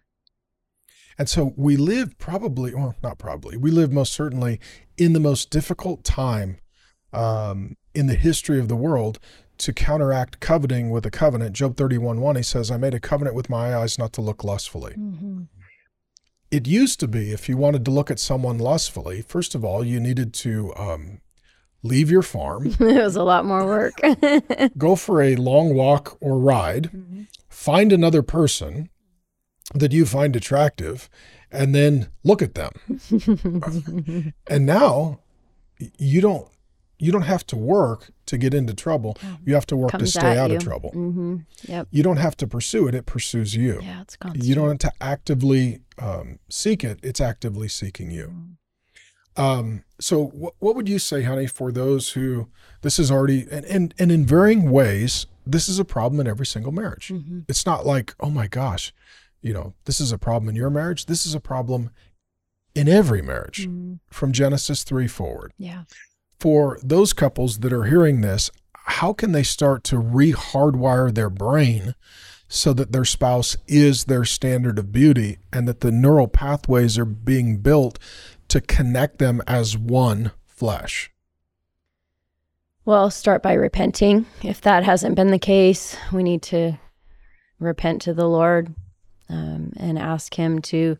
And 1.18 1.28
so 1.28 1.54
we 1.56 1.76
live 1.76 2.18
probably, 2.18 2.74
well, 2.74 2.94
not 3.02 3.18
probably, 3.18 3.56
we 3.56 3.70
live 3.70 3.92
most 3.92 4.12
certainly 4.12 4.60
in 4.98 5.12
the 5.12 5.20
most 5.20 5.50
difficult 5.50 6.04
time 6.04 6.58
um, 7.12 7.76
in 7.94 8.06
the 8.06 8.14
history 8.14 8.58
of 8.58 8.68
the 8.68 8.76
world 8.76 9.18
to 9.58 9.72
counteract 9.72 10.40
coveting 10.40 10.90
with 10.90 11.06
a 11.06 11.10
covenant. 11.10 11.54
Job 11.54 11.76
31 11.76 12.20
1, 12.20 12.36
he 12.36 12.42
says, 12.42 12.70
I 12.70 12.76
made 12.76 12.92
a 12.92 13.00
covenant 13.00 13.34
with 13.34 13.48
my 13.48 13.74
eyes 13.74 13.98
not 13.98 14.12
to 14.14 14.20
look 14.20 14.44
lustfully. 14.44 14.92
Mm-hmm. 14.92 15.42
It 16.50 16.66
used 16.66 17.00
to 17.00 17.08
be, 17.08 17.32
if 17.32 17.48
you 17.48 17.56
wanted 17.56 17.84
to 17.86 17.90
look 17.90 18.10
at 18.10 18.20
someone 18.20 18.58
lustfully, 18.58 19.22
first 19.22 19.54
of 19.54 19.64
all, 19.64 19.84
you 19.84 19.98
needed 19.98 20.34
to 20.34 20.74
um, 20.76 21.20
leave 21.86 22.10
your 22.10 22.22
farm. 22.22 22.66
it 22.80 22.80
was 22.80 23.16
a 23.16 23.22
lot 23.22 23.44
more 23.44 23.64
work. 23.64 24.00
go 24.78 24.96
for 24.96 25.22
a 25.22 25.36
long 25.36 25.74
walk 25.74 26.16
or 26.20 26.38
ride, 26.38 26.90
mm-hmm. 26.92 27.22
find 27.48 27.92
another 27.92 28.22
person 28.22 28.90
that 29.74 29.92
you 29.92 30.06
find 30.06 30.36
attractive, 30.36 31.08
and 31.50 31.74
then 31.74 32.08
look 32.22 32.42
at 32.42 32.54
them. 32.54 32.72
and 34.46 34.66
now 34.66 35.20
you 35.98 36.20
don't 36.20 36.48
you 36.98 37.12
don't 37.12 37.22
have 37.22 37.46
to 37.46 37.56
work 37.56 38.10
to 38.24 38.38
get 38.38 38.54
into 38.54 38.72
trouble. 38.74 39.16
You 39.44 39.54
have 39.54 39.66
to 39.66 39.76
work 39.76 39.92
to 39.92 40.06
stay 40.06 40.38
out 40.38 40.50
you. 40.50 40.56
of 40.56 40.62
trouble. 40.62 40.90
Mm-hmm. 40.94 41.36
Yep. 41.64 41.88
You 41.90 42.02
don't 42.02 42.16
have 42.16 42.36
to 42.38 42.46
pursue 42.46 42.88
it; 42.88 42.94
it 42.94 43.06
pursues 43.06 43.54
you. 43.54 43.80
Yeah, 43.82 44.02
it's 44.02 44.16
constant. 44.16 44.44
You 44.44 44.54
don't 44.54 44.68
have 44.68 44.92
to 44.92 44.92
actively 45.00 45.80
um, 45.98 46.38
seek 46.48 46.84
it; 46.84 46.98
it's 47.02 47.20
actively 47.20 47.68
seeking 47.68 48.10
you. 48.10 48.28
Mm. 48.28 48.56
Um, 49.36 49.84
so, 50.00 50.26
wh- 50.26 50.62
what 50.62 50.76
would 50.76 50.88
you 50.88 50.98
say, 50.98 51.22
honey, 51.22 51.46
for 51.46 51.72
those 51.72 52.10
who 52.10 52.48
this 52.82 52.98
is 52.98 53.10
already 53.10 53.46
and 53.50 53.64
and, 53.66 53.94
and 53.98 54.12
in 54.12 54.24
varying 54.24 54.70
ways, 54.70 55.26
this 55.46 55.68
is 55.68 55.78
a 55.78 55.84
problem 55.84 56.20
in 56.20 56.26
every 56.26 56.46
single 56.46 56.72
marriage. 56.72 57.08
Mm-hmm. 57.08 57.40
It's 57.48 57.66
not 57.66 57.86
like, 57.86 58.14
oh 58.20 58.30
my 58.30 58.46
gosh, 58.46 58.92
you 59.42 59.52
know, 59.52 59.74
this 59.84 60.00
is 60.00 60.12
a 60.12 60.18
problem 60.18 60.48
in 60.48 60.56
your 60.56 60.70
marriage. 60.70 61.06
This 61.06 61.26
is 61.26 61.34
a 61.34 61.40
problem 61.40 61.90
in 62.74 62.88
every 62.88 63.22
marriage 63.22 63.66
mm-hmm. 63.66 63.94
from 64.10 64.32
Genesis 64.32 64.82
three 64.84 65.08
forward. 65.08 65.52
Yeah 65.58 65.84
for 66.38 66.78
those 66.82 67.12
couples 67.12 67.58
that 67.58 67.72
are 67.72 67.84
hearing 67.84 68.20
this, 68.20 68.50
how 68.72 69.12
can 69.12 69.32
they 69.32 69.42
start 69.42 69.84
to 69.84 69.98
re-hardwire 69.98 71.12
their 71.12 71.30
brain 71.30 71.94
so 72.48 72.72
that 72.72 72.92
their 72.92 73.04
spouse 73.04 73.56
is 73.66 74.04
their 74.04 74.24
standard 74.24 74.78
of 74.78 74.92
beauty 74.92 75.38
and 75.52 75.66
that 75.66 75.80
the 75.80 75.90
neural 75.90 76.28
pathways 76.28 76.96
are 76.96 77.04
being 77.04 77.56
built 77.56 77.98
to 78.48 78.60
connect 78.60 79.18
them 79.18 79.42
as 79.46 79.76
one 79.76 80.32
flesh? 80.44 81.10
Well, 82.84 83.10
start 83.10 83.42
by 83.42 83.54
repenting. 83.54 84.26
If 84.42 84.60
that 84.60 84.84
hasn't 84.84 85.16
been 85.16 85.32
the 85.32 85.38
case, 85.38 85.96
we 86.12 86.22
need 86.22 86.42
to 86.42 86.78
repent 87.58 88.02
to 88.02 88.14
the 88.14 88.28
Lord 88.28 88.72
um, 89.28 89.72
and 89.76 89.98
ask 89.98 90.34
Him 90.34 90.62
to 90.62 90.96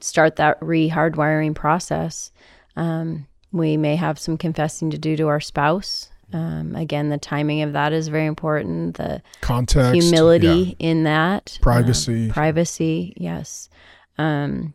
start 0.00 0.36
that 0.36 0.58
re 0.60 0.88
hardwiring 0.88 1.54
process. 1.54 2.30
Um, 2.76 3.26
we 3.50 3.76
may 3.76 3.96
have 3.96 4.18
some 4.18 4.36
confessing 4.36 4.90
to 4.90 4.98
do 4.98 5.16
to 5.16 5.26
our 5.28 5.40
spouse. 5.40 6.10
Um, 6.32 6.76
again, 6.76 7.08
the 7.08 7.18
timing 7.18 7.62
of 7.62 7.72
that 7.72 7.92
is 7.92 8.08
very 8.08 8.26
important. 8.26 8.96
The 8.96 9.22
context, 9.40 9.94
humility 9.94 10.76
yeah. 10.78 10.90
in 10.90 11.02
that, 11.04 11.56
um, 11.58 11.62
privacy, 11.62 12.30
privacy, 12.30 13.14
yes, 13.16 13.70
um, 14.18 14.74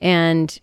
and 0.00 0.60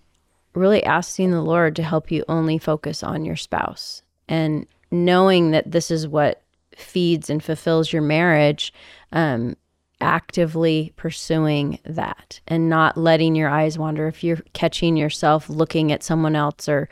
really 0.53 0.83
asking 0.83 1.31
the 1.31 1.41
Lord 1.41 1.75
to 1.75 1.83
help 1.83 2.11
you 2.11 2.23
only 2.27 2.57
focus 2.57 3.03
on 3.03 3.25
your 3.25 3.35
spouse 3.35 4.01
and 4.27 4.67
knowing 4.91 5.51
that 5.51 5.71
this 5.71 5.89
is 5.89 6.07
what 6.07 6.41
feeds 6.75 7.29
and 7.29 7.43
fulfills 7.43 7.91
your 7.91 8.01
marriage. 8.01 8.73
Um, 9.11 9.55
actively 10.01 10.91
pursuing 10.97 11.79
that 11.85 12.41
and 12.45 12.67
not 12.67 12.97
letting 12.97 13.35
your 13.35 13.47
eyes 13.47 13.77
wander 13.77 14.05
if 14.05 14.21
you're 14.21 14.41
catching 14.51 14.97
yourself 14.97 15.49
looking 15.49 15.93
at 15.93 16.03
someone 16.03 16.35
else 16.35 16.67
or 16.67 16.89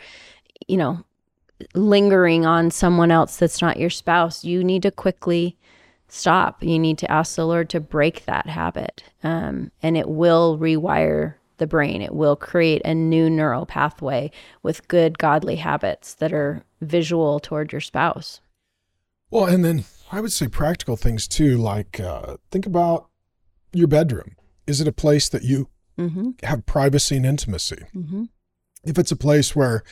you 0.67 0.77
know, 0.77 1.03
lingering 1.75 2.45
on 2.45 2.71
someone 2.71 3.11
else 3.11 3.37
that's 3.37 3.61
not 3.61 3.77
your 3.77 3.89
spouse, 3.89 4.43
you 4.43 4.63
need 4.63 4.83
to 4.83 4.91
quickly 4.91 5.57
stop. 6.07 6.63
You 6.63 6.79
need 6.79 6.97
to 6.99 7.11
ask 7.11 7.35
the 7.35 7.45
Lord 7.45 7.69
to 7.69 7.79
break 7.79 8.25
that 8.25 8.47
habit. 8.47 9.03
Um, 9.23 9.71
and 9.81 9.95
it 9.97 10.09
will 10.09 10.57
rewire 10.57 11.35
the 11.61 11.67
brain. 11.67 12.01
It 12.01 12.13
will 12.13 12.35
create 12.35 12.81
a 12.83 12.93
new 12.93 13.29
neural 13.29 13.65
pathway 13.65 14.31
with 14.63 14.87
good, 14.89 15.17
godly 15.17 15.55
habits 15.55 16.15
that 16.15 16.33
are 16.33 16.65
visual 16.81 17.39
toward 17.39 17.71
your 17.71 17.79
spouse. 17.79 18.41
Well, 19.29 19.45
and 19.45 19.63
then 19.63 19.85
I 20.11 20.19
would 20.19 20.33
say 20.33 20.49
practical 20.49 20.97
things 20.97 21.27
too, 21.27 21.57
like 21.57 22.01
uh, 22.01 22.35
think 22.49 22.65
about 22.65 23.07
your 23.71 23.87
bedroom. 23.87 24.35
Is 24.67 24.81
it 24.81 24.87
a 24.87 24.91
place 24.91 25.29
that 25.29 25.43
you 25.43 25.69
mm-hmm. 25.97 26.31
have 26.43 26.65
privacy 26.65 27.15
and 27.15 27.25
intimacy? 27.25 27.83
Mm-hmm. 27.95 28.25
If 28.83 28.97
it's 28.97 29.11
a 29.11 29.15
place 29.15 29.55
where 29.55 29.83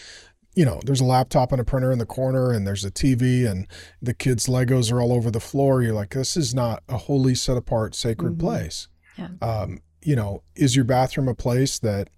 you 0.56 0.66
know, 0.66 0.82
there's 0.84 1.00
a 1.00 1.06
laptop 1.06 1.52
and 1.52 1.62
a 1.62 1.64
printer 1.64 1.92
in 1.92 2.00
the 2.00 2.06
corner 2.06 2.52
and 2.52 2.66
there's 2.66 2.84
a 2.84 2.92
TV 2.92 3.50
and 3.50 3.68
the 4.02 4.14
kids' 4.14 4.48
Legos 4.48 4.92
are 4.92 5.00
all 5.00 5.14
over 5.14 5.30
the 5.32 5.40
floor. 5.40 5.82
You're 5.82 5.94
like, 5.94 6.10
this 6.10 6.36
is 6.36 6.54
not 6.54 6.84
a 6.90 6.98
holy, 6.98 7.36
set 7.36 7.56
apart, 7.56 7.96
sacred 7.96 8.34
mm-hmm. 8.34 8.48
place. 8.48 8.88
Yeah. 9.16 9.30
Um, 9.42 9.80
you 10.02 10.16
know, 10.16 10.44
is 10.56 10.76
your 10.76 10.86
bathroom 10.86 11.28
a 11.28 11.36
place 11.36 11.80
that, 11.80 12.10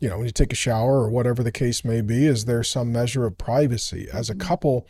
you 0.00 0.08
know, 0.08 0.16
when 0.16 0.26
you 0.26 0.32
take 0.32 0.52
a 0.52 0.56
shower 0.56 1.00
or 1.00 1.10
whatever 1.10 1.42
the 1.42 1.52
case 1.52 1.84
may 1.84 2.00
be, 2.00 2.26
is 2.26 2.44
there 2.44 2.62
some 2.62 2.92
measure 2.92 3.24
of 3.24 3.38
privacy? 3.38 4.08
As 4.12 4.28
a 4.28 4.34
mm-hmm. 4.34 4.46
couple, 4.46 4.86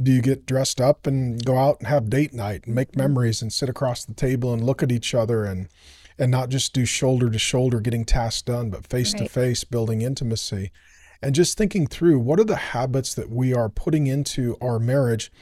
do 0.00 0.10
you 0.10 0.22
get 0.22 0.46
dressed 0.46 0.80
up 0.80 1.06
and 1.06 1.44
go 1.44 1.56
out 1.56 1.78
and 1.78 1.88
have 1.88 2.10
date 2.10 2.32
night 2.32 2.64
and 2.66 2.74
make 2.74 2.92
mm-hmm. 2.92 3.00
memories 3.00 3.42
and 3.42 3.52
sit 3.52 3.68
across 3.68 4.04
the 4.04 4.14
table 4.14 4.52
and 4.52 4.64
look 4.64 4.82
at 4.82 4.92
each 4.92 5.14
other 5.14 5.44
and 5.44 5.68
and 6.16 6.30
not 6.30 6.48
just 6.48 6.72
do 6.72 6.84
shoulder 6.84 7.28
to 7.28 7.40
shoulder 7.40 7.80
getting 7.80 8.04
tasks 8.04 8.42
done, 8.42 8.70
but 8.70 8.86
face 8.86 9.12
to 9.12 9.28
face 9.28 9.64
building 9.64 10.00
intimacy? 10.00 10.70
and 11.24 11.34
just 11.34 11.56
thinking 11.56 11.86
through 11.86 12.18
what 12.18 12.38
are 12.38 12.44
the 12.44 12.54
habits 12.54 13.14
that 13.14 13.30
we 13.30 13.54
are 13.54 13.70
putting 13.70 14.06
into 14.06 14.58
our 14.60 14.78
marriage 14.78 15.32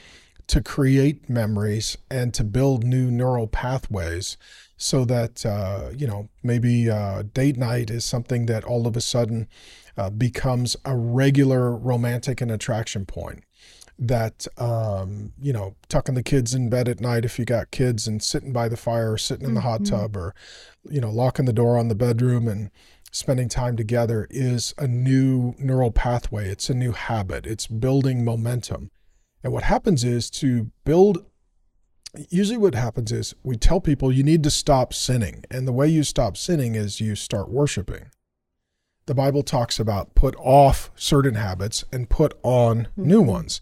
to 0.46 0.62
create 0.62 1.28
memories 1.28 1.98
and 2.08 2.32
to 2.34 2.44
build 2.44 2.84
new 2.84 3.10
neural 3.10 3.48
pathways 3.48 4.36
so 4.82 5.04
that 5.04 5.46
uh, 5.46 5.90
you 5.96 6.06
know 6.06 6.28
maybe 6.42 6.90
uh, 6.90 7.22
date 7.34 7.56
night 7.56 7.88
is 7.88 8.04
something 8.04 8.46
that 8.46 8.64
all 8.64 8.86
of 8.86 8.96
a 8.96 9.00
sudden 9.00 9.48
uh, 9.96 10.10
becomes 10.10 10.76
a 10.84 10.96
regular 10.96 11.76
romantic 11.76 12.40
and 12.40 12.50
attraction 12.50 13.06
point 13.06 13.44
that 13.98 14.46
um, 14.58 15.32
you 15.40 15.52
know 15.52 15.76
tucking 15.88 16.16
the 16.16 16.22
kids 16.22 16.52
in 16.52 16.68
bed 16.68 16.88
at 16.88 17.00
night 17.00 17.24
if 17.24 17.38
you 17.38 17.44
got 17.44 17.70
kids 17.70 18.08
and 18.08 18.22
sitting 18.22 18.52
by 18.52 18.68
the 18.68 18.76
fire 18.76 19.12
or 19.12 19.18
sitting 19.18 19.46
in 19.46 19.54
the 19.54 19.60
hot 19.60 19.82
Mm-hmm. 19.82 19.94
tub 19.94 20.16
or 20.16 20.34
you 20.90 21.00
know 21.00 21.10
locking 21.10 21.44
the 21.44 21.52
door 21.52 21.78
on 21.78 21.86
the 21.86 21.94
bedroom 21.94 22.48
and 22.48 22.70
spending 23.12 23.48
time 23.48 23.76
together 23.76 24.26
is 24.30 24.74
a 24.78 24.88
new 24.88 25.54
neural 25.58 25.92
pathway. 25.92 26.48
It's 26.48 26.70
a 26.70 26.74
new 26.74 26.92
habit. 26.92 27.46
It's 27.46 27.66
building 27.66 28.24
momentum. 28.24 28.90
And 29.44 29.52
what 29.52 29.64
happens 29.64 30.02
is 30.02 30.30
to 30.30 30.70
build 30.84 31.24
usually 32.28 32.58
what 32.58 32.74
happens 32.74 33.10
is 33.10 33.34
we 33.42 33.56
tell 33.56 33.80
people 33.80 34.12
you 34.12 34.22
need 34.22 34.42
to 34.42 34.50
stop 34.50 34.92
sinning 34.92 35.44
and 35.50 35.66
the 35.66 35.72
way 35.72 35.88
you 35.88 36.02
stop 36.02 36.36
sinning 36.36 36.74
is 36.74 37.00
you 37.00 37.14
start 37.14 37.48
worshiping 37.48 38.06
the 39.06 39.14
bible 39.14 39.42
talks 39.42 39.80
about 39.80 40.14
put 40.14 40.34
off 40.36 40.90
certain 40.94 41.34
habits 41.34 41.84
and 41.92 42.10
put 42.10 42.38
on 42.42 42.86
hmm. 42.96 43.06
new 43.06 43.22
ones 43.22 43.60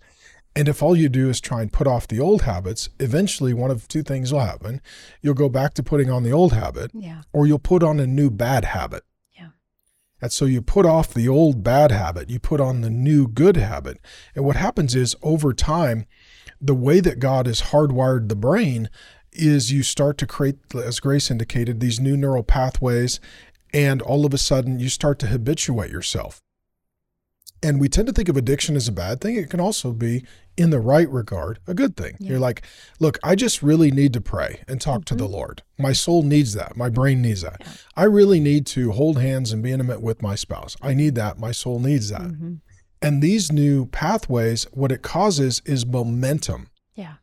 and 0.56 0.66
if 0.68 0.82
all 0.82 0.96
you 0.96 1.08
do 1.08 1.30
is 1.30 1.40
try 1.40 1.62
and 1.62 1.72
put 1.72 1.86
off 1.86 2.08
the 2.08 2.18
old 2.18 2.42
habits 2.42 2.88
eventually 2.98 3.54
one 3.54 3.70
of 3.70 3.86
two 3.86 4.02
things 4.02 4.32
will 4.32 4.40
happen 4.40 4.80
you'll 5.22 5.34
go 5.34 5.48
back 5.48 5.72
to 5.74 5.82
putting 5.82 6.10
on 6.10 6.24
the 6.24 6.32
old 6.32 6.52
habit 6.52 6.90
Yeah. 6.92 7.22
or 7.32 7.46
you'll 7.46 7.60
put 7.60 7.82
on 7.84 8.00
a 8.00 8.06
new 8.06 8.30
bad 8.30 8.64
habit 8.64 9.04
Yeah. 9.38 9.50
and 10.20 10.32
so 10.32 10.44
you 10.44 10.60
put 10.60 10.86
off 10.86 11.14
the 11.14 11.28
old 11.28 11.62
bad 11.62 11.92
habit, 11.92 12.28
you 12.28 12.40
put 12.40 12.60
on 12.60 12.80
the 12.80 12.90
new 12.90 13.28
good 13.28 13.56
habit. 13.56 13.98
And 14.34 14.44
what 14.44 14.56
happens 14.56 14.94
is 14.96 15.14
over 15.22 15.52
time, 15.54 16.04
the 16.60 16.74
way 16.74 17.00
that 17.00 17.18
God 17.18 17.46
has 17.46 17.62
hardwired 17.62 18.28
the 18.28 18.36
brain 18.36 18.90
is 19.32 19.72
you 19.72 19.82
start 19.82 20.18
to 20.18 20.26
create, 20.26 20.56
as 20.74 21.00
Grace 21.00 21.30
indicated, 21.30 21.80
these 21.80 22.00
new 22.00 22.16
neural 22.16 22.42
pathways. 22.42 23.20
And 23.72 24.02
all 24.02 24.26
of 24.26 24.34
a 24.34 24.38
sudden, 24.38 24.80
you 24.80 24.88
start 24.88 25.18
to 25.20 25.28
habituate 25.28 25.90
yourself. 25.92 26.42
And 27.62 27.78
we 27.78 27.88
tend 27.88 28.06
to 28.08 28.12
think 28.12 28.28
of 28.28 28.36
addiction 28.36 28.74
as 28.74 28.88
a 28.88 28.92
bad 28.92 29.20
thing. 29.20 29.36
It 29.36 29.50
can 29.50 29.60
also 29.60 29.92
be, 29.92 30.24
in 30.56 30.70
the 30.70 30.80
right 30.80 31.08
regard, 31.10 31.58
a 31.66 31.74
good 31.74 31.94
thing. 31.96 32.16
Yeah. 32.18 32.30
You're 32.30 32.38
like, 32.40 32.62
look, 32.98 33.18
I 33.22 33.34
just 33.34 33.62
really 33.62 33.90
need 33.90 34.12
to 34.14 34.20
pray 34.20 34.62
and 34.66 34.80
talk 34.80 35.04
to 35.06 35.14
the 35.14 35.28
Mhm. 35.28 35.32
Lord. 35.32 35.62
My 35.78 35.92
soul 35.92 36.22
needs 36.22 36.54
that. 36.54 36.76
My 36.76 36.88
brain 36.88 37.20
needs 37.22 37.42
that. 37.42 37.58
Yeah. 37.60 37.72
I 37.96 38.04
really 38.04 38.40
need 38.40 38.66
to 38.68 38.92
hold 38.92 39.18
hands 39.20 39.52
and 39.52 39.62
be 39.62 39.72
intimate 39.72 40.00
with 40.02 40.22
my 40.22 40.34
spouse. 40.34 40.74
I 40.80 40.94
need 40.94 41.14
that. 41.16 41.38
My 41.38 41.52
soul 41.52 41.78
needs 41.78 42.08
that. 42.08 42.22
Mhm. 42.22 42.60
And 43.02 43.22
these 43.22 43.50
new 43.50 43.86
pathways, 43.86 44.64
what 44.72 44.92
it 44.92 45.02
causes 45.02 45.62
is 45.64 45.86
momentum. 45.86 46.68
Yeah. 46.94 47.14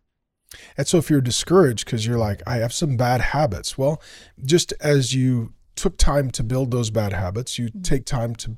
And 0.75 0.87
so 0.87 0.97
if 0.97 1.09
you're 1.09 1.21
discouraged 1.21 1.85
because 1.85 2.05
you're 2.05 2.17
like, 2.17 2.41
I 2.47 2.57
have 2.57 2.73
some 2.73 2.97
bad 2.97 3.21
habits, 3.21 3.77
well, 3.77 4.01
just 4.43 4.73
as 4.79 5.13
you 5.13 5.53
took 5.75 5.97
time 5.97 6.31
to 6.31 6.43
build 6.43 6.71
those 6.71 6.89
bad 6.89 7.13
habits, 7.13 7.59
you 7.59 7.67
mm-hmm. 7.67 7.81
take 7.81 8.05
time 8.05 8.35
to 8.35 8.55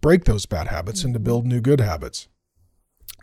break 0.00 0.24
those 0.24 0.46
bad 0.46 0.68
habits 0.68 1.04
and 1.04 1.14
to 1.14 1.18
mm-hmm. 1.18 1.24
build 1.24 1.46
new 1.46 1.60
good 1.60 1.80
habits. 1.80 2.28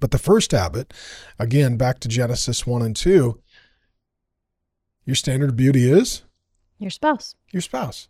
But 0.02 0.12
the 0.12 0.18
first 0.18 0.52
habit, 0.52 0.94
again, 1.38 1.78
back 1.78 2.00
to 2.00 2.08
Genesis 2.08 2.66
1 2.66 2.82
and 2.82 2.96
2, 2.96 3.40
your 5.06 5.16
standard 5.16 5.50
of 5.50 5.56
beauty 5.56 5.90
is 5.90 6.24
Your 6.78 6.92
spouse. 6.92 7.36
your 7.52 7.62
spouse. 7.62 8.08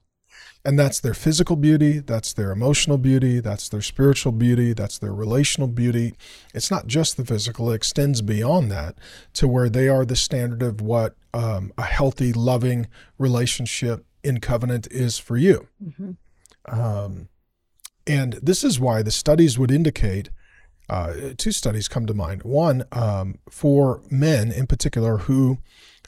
And 0.65 0.77
that's 0.77 0.99
their 0.99 1.13
physical 1.13 1.55
beauty, 1.55 1.99
that's 1.99 2.33
their 2.33 2.51
emotional 2.51 2.97
beauty, 2.97 3.39
that's 3.39 3.69
their 3.69 3.81
spiritual 3.81 4.33
beauty, 4.33 4.73
that's 4.73 4.97
their 4.99 5.13
relational 5.13 5.69
beauty. 5.69 6.15
It's 6.53 6.69
not 6.69 6.85
just 6.85 7.15
the 7.15 7.25
physical, 7.25 7.71
it 7.71 7.75
extends 7.75 8.21
beyond 8.21 8.69
that 8.71 8.95
to 9.35 9.47
where 9.47 9.69
they 9.69 9.87
are 9.87 10.05
the 10.05 10.17
standard 10.17 10.61
of 10.61 10.81
what 10.81 11.15
um, 11.33 11.71
a 11.77 11.83
healthy, 11.83 12.33
loving 12.33 12.87
relationship 13.17 14.05
in 14.21 14.41
covenant 14.41 14.87
is 14.91 15.17
for 15.17 15.37
you. 15.37 15.67
Mm-hmm. 15.83 16.11
Um, 16.77 17.29
and 18.05 18.33
this 18.33 18.63
is 18.63 18.79
why 18.81 19.01
the 19.01 19.11
studies 19.11 19.57
would 19.57 19.71
indicate 19.71 20.29
uh, 20.89 21.13
two 21.37 21.51
studies 21.51 21.87
come 21.87 22.05
to 22.07 22.13
mind. 22.13 22.43
One, 22.43 22.83
um, 22.91 23.39
for 23.49 24.01
men 24.09 24.51
in 24.51 24.67
particular 24.67 25.19
who 25.19 25.59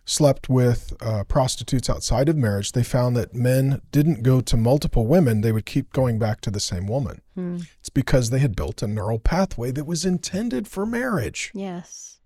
slept 0.06 0.50
with 0.50 0.94
uh, 1.02 1.24
prostitutes 1.26 1.90
outside 1.90 2.28
of 2.28 2.36
marriage, 2.36 2.72
they 2.72 2.84
found 2.84 3.16
that 3.16 3.34
men 3.34 3.82
didn't 3.92 4.24
go 4.24 4.42
to 4.42 4.58
multiple 4.58 5.08
women, 5.08 5.42
they 5.42 5.52
would 5.52 5.66
keep 5.66 5.94
going 5.94 6.20
back 6.20 6.42
to 6.42 6.52
the 6.52 6.60
same 6.60 6.88
woman. 6.88 7.22
Hmm. 7.36 7.60
It's 7.80 7.90
because 7.90 8.30
they 8.30 8.40
had 8.40 8.56
built 8.56 8.82
a 8.82 8.88
neural 8.88 9.20
pathway 9.20 9.72
that 9.72 9.86
was 9.86 10.06
intended 10.06 10.68
for 10.68 10.86
marriage. 10.86 11.52
Yes. 11.54 12.20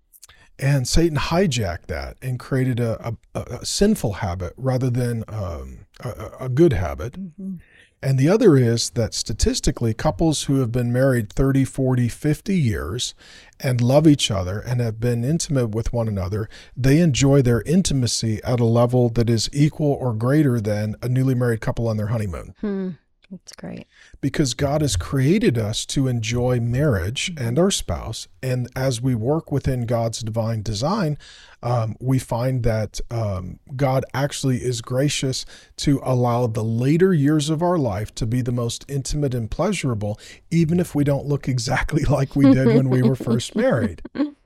And 0.58 0.88
Satan 0.88 1.18
hijacked 1.18 1.86
that 1.86 2.16
and 2.22 2.38
created 2.38 2.80
a, 2.80 3.14
a, 3.34 3.40
a 3.40 3.66
sinful 3.66 4.14
habit 4.14 4.54
rather 4.56 4.88
than 4.88 5.22
um, 5.28 5.86
a, 6.00 6.30
a 6.40 6.48
good 6.48 6.72
habit. 6.72 7.12
Mm-hmm. 7.12 7.56
And 8.02 8.18
the 8.18 8.28
other 8.28 8.56
is 8.56 8.90
that 8.90 9.14
statistically, 9.14 9.94
couples 9.94 10.44
who 10.44 10.60
have 10.60 10.70
been 10.70 10.92
married 10.92 11.32
30, 11.32 11.64
40, 11.64 12.08
50 12.08 12.56
years 12.56 13.14
and 13.58 13.80
love 13.80 14.06
each 14.06 14.30
other 14.30 14.60
and 14.60 14.80
have 14.80 15.00
been 15.00 15.24
intimate 15.24 15.68
with 15.68 15.92
one 15.92 16.06
another, 16.06 16.48
they 16.76 17.00
enjoy 17.00 17.42
their 17.42 17.62
intimacy 17.62 18.40
at 18.44 18.60
a 18.60 18.64
level 18.64 19.08
that 19.10 19.30
is 19.30 19.48
equal 19.52 19.92
or 19.92 20.12
greater 20.12 20.60
than 20.60 20.94
a 21.02 21.08
newly 21.08 21.34
married 21.34 21.60
couple 21.60 21.88
on 21.88 21.96
their 21.96 22.08
honeymoon. 22.08 22.54
Hmm. 22.60 22.90
That's 23.30 23.52
great. 23.54 23.86
Because 24.20 24.54
God 24.54 24.82
has 24.82 24.96
created 24.96 25.58
us 25.58 25.84
to 25.86 26.06
enjoy 26.06 26.60
marriage 26.60 27.32
and 27.36 27.58
our 27.58 27.70
spouse. 27.70 28.28
And 28.42 28.68
as 28.76 29.00
we 29.00 29.14
work 29.14 29.50
within 29.50 29.84
God's 29.84 30.20
divine 30.20 30.62
design, 30.62 31.18
um, 31.62 31.96
we 32.00 32.18
find 32.18 32.62
that 32.62 33.00
um, 33.10 33.58
God 33.74 34.04
actually 34.14 34.58
is 34.58 34.80
gracious 34.80 35.44
to 35.78 36.00
allow 36.04 36.46
the 36.46 36.62
later 36.62 37.12
years 37.12 37.50
of 37.50 37.62
our 37.62 37.78
life 37.78 38.14
to 38.16 38.26
be 38.26 38.42
the 38.42 38.52
most 38.52 38.84
intimate 38.88 39.34
and 39.34 39.50
pleasurable, 39.50 40.20
even 40.50 40.78
if 40.78 40.94
we 40.94 41.02
don't 41.02 41.26
look 41.26 41.48
exactly 41.48 42.04
like 42.08 42.36
we 42.36 42.52
did 42.52 42.68
when 42.68 42.88
we 42.88 43.02
were 43.02 43.16
first 43.16 43.56
married. 43.56 44.02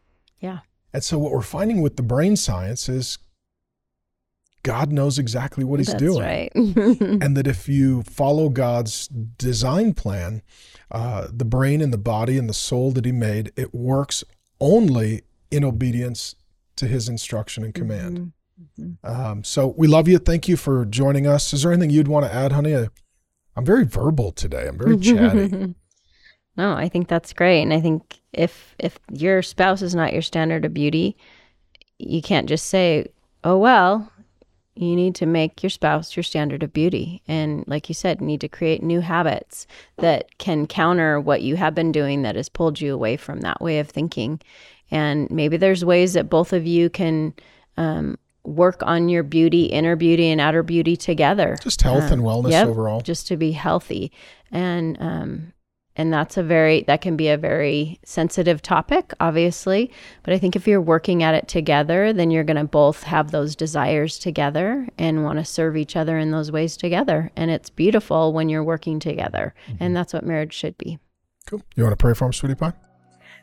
Yeah. 0.40 0.60
And 0.92 1.04
so, 1.04 1.18
what 1.18 1.32
we're 1.32 1.42
finding 1.42 1.82
with 1.82 1.96
the 1.96 2.02
brain 2.02 2.34
science 2.34 2.88
is 2.88 3.18
God 4.62 4.92
knows 4.92 5.18
exactly 5.18 5.64
what 5.64 5.80
He's 5.80 5.88
That's 5.88 6.02
doing 6.02 6.22
right. 6.22 6.52
and 6.54 7.36
that 7.36 7.46
if 7.46 7.68
you 7.68 8.02
follow 8.02 8.48
God's 8.48 9.08
design 9.08 9.94
plan, 9.94 10.42
uh, 10.90 11.28
the 11.32 11.44
brain 11.44 11.80
and 11.80 11.92
the 11.92 11.98
body 11.98 12.36
and 12.36 12.48
the 12.48 12.54
soul 12.54 12.92
that 12.92 13.04
He 13.04 13.12
made, 13.12 13.52
it 13.56 13.74
works 13.74 14.22
only 14.60 15.22
in 15.50 15.64
obedience 15.64 16.34
to 16.76 16.86
His 16.86 17.08
instruction 17.08 17.64
and 17.64 17.74
command. 17.74 18.32
Mhm. 18.78 18.96
Um, 19.02 19.44
so 19.44 19.74
we 19.76 19.88
love 19.88 20.08
you. 20.08 20.18
Thank 20.18 20.48
you 20.48 20.56
for 20.56 20.84
joining 20.84 21.26
us. 21.26 21.52
Is 21.52 21.62
there 21.62 21.72
anything 21.72 21.90
you'd 21.90 22.08
want 22.08 22.26
to 22.26 22.34
add, 22.34 22.52
honey? 22.52 22.76
I, 22.76 22.88
I'm 23.56 23.64
very 23.64 23.84
verbal 23.84 24.32
today. 24.32 24.68
I'm 24.68 24.78
very 24.78 24.98
chatty. 24.98 25.74
no, 26.56 26.74
I 26.74 26.88
think 26.88 27.08
that's 27.08 27.32
great, 27.32 27.62
and 27.62 27.72
I 27.72 27.80
think 27.80 28.20
if 28.32 28.74
if 28.78 28.98
your 29.10 29.42
spouse 29.42 29.82
is 29.82 29.94
not 29.94 30.12
your 30.12 30.22
standard 30.22 30.64
of 30.64 30.74
beauty, 30.74 31.16
you 31.98 32.20
can't 32.22 32.48
just 32.48 32.66
say, 32.66 33.06
"Oh 33.44 33.56
well." 33.56 34.12
You 34.80 34.96
need 34.96 35.14
to 35.16 35.26
make 35.26 35.62
your 35.62 35.70
spouse 35.70 36.16
your 36.16 36.22
standard 36.22 36.62
of 36.62 36.72
beauty, 36.72 37.22
and 37.28 37.64
like 37.66 37.88
you 37.88 37.94
said, 37.94 38.20
you 38.20 38.26
need 38.26 38.40
to 38.40 38.48
create 38.48 38.82
new 38.82 39.00
habits 39.00 39.66
that 39.98 40.38
can 40.38 40.66
counter 40.66 41.20
what 41.20 41.42
you 41.42 41.56
have 41.56 41.74
been 41.74 41.92
doing 41.92 42.22
that 42.22 42.36
has 42.36 42.48
pulled 42.48 42.80
you 42.80 42.94
away 42.94 43.16
from 43.16 43.40
that 43.40 43.60
way 43.60 43.78
of 43.78 43.88
thinking. 43.88 44.40
And 44.90 45.30
maybe 45.30 45.56
there's 45.56 45.84
ways 45.84 46.14
that 46.14 46.30
both 46.30 46.52
of 46.52 46.66
you 46.66 46.88
can 46.88 47.34
um, 47.76 48.18
work 48.42 48.82
on 48.82 49.08
your 49.08 49.22
beauty, 49.22 49.64
inner 49.66 49.96
beauty, 49.96 50.28
and 50.28 50.40
outer 50.40 50.62
beauty 50.62 50.96
together 50.96 51.58
Just 51.62 51.82
health 51.82 52.10
and 52.10 52.22
wellness 52.22 52.50
yep, 52.50 52.68
overall. 52.68 53.00
just 53.00 53.28
to 53.28 53.36
be 53.36 53.52
healthy 53.52 54.10
and 54.50 54.96
um 55.00 55.52
and 56.00 56.10
that's 56.10 56.38
a 56.38 56.42
very 56.42 56.82
that 56.84 57.02
can 57.02 57.14
be 57.14 57.28
a 57.28 57.36
very 57.36 58.00
sensitive 58.04 58.62
topic 58.62 59.12
obviously. 59.20 59.90
But 60.22 60.32
i 60.32 60.38
think 60.38 60.56
if 60.56 60.66
you're 60.66 60.80
working 60.80 61.22
at 61.22 61.34
it 61.34 61.46
together 61.46 62.12
then 62.14 62.30
you're 62.30 62.44
going 62.44 62.56
to 62.56 62.64
both 62.64 63.02
have 63.02 63.30
those 63.30 63.54
desires 63.54 64.18
together 64.18 64.88
and 64.96 65.24
want 65.24 65.38
to 65.38 65.44
serve 65.44 65.76
each 65.76 65.96
other 65.96 66.16
in 66.18 66.30
those 66.30 66.50
ways 66.50 66.76
together. 66.76 67.30
And 67.36 67.50
it's 67.50 67.68
beautiful 67.68 68.32
when 68.32 68.48
you're 68.48 68.64
working 68.64 68.98
together. 68.98 69.54
And 69.78 69.94
that's 69.94 70.14
what 70.14 70.24
marriage 70.24 70.54
should 70.54 70.78
be. 70.78 70.98
Cool. 71.46 71.62
You 71.76 71.82
want 71.82 71.92
to 71.92 72.02
pray 72.02 72.14
for 72.14 72.24
him, 72.24 72.32
sweetie 72.32 72.54
pie? 72.54 72.72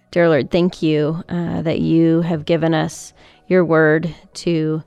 Dear 0.09 0.29
Lord, 0.29 0.49
thank 0.49 0.81
you 0.81 1.23
uh, 1.29 1.61
that 1.61 1.79
you 1.79 2.21
have 2.21 2.45
given 2.45 2.73
us 2.73 3.13
your 3.47 3.63
word 3.63 4.13
to 4.35 4.83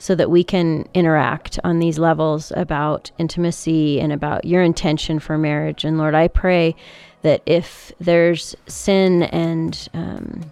so 0.00 0.14
that 0.14 0.30
we 0.30 0.42
can 0.42 0.88
interact 0.94 1.60
on 1.62 1.78
these 1.78 1.98
levels 1.98 2.52
about 2.56 3.10
intimacy 3.18 4.00
and 4.00 4.12
about 4.12 4.46
your 4.46 4.62
intention 4.62 5.18
for 5.18 5.36
marriage. 5.36 5.84
And 5.84 5.98
Lord, 5.98 6.14
I 6.14 6.26
pray 6.26 6.74
that 7.20 7.42
if 7.44 7.92
there's 8.00 8.56
sin 8.66 9.24
and 9.24 9.88
um, 9.92 10.50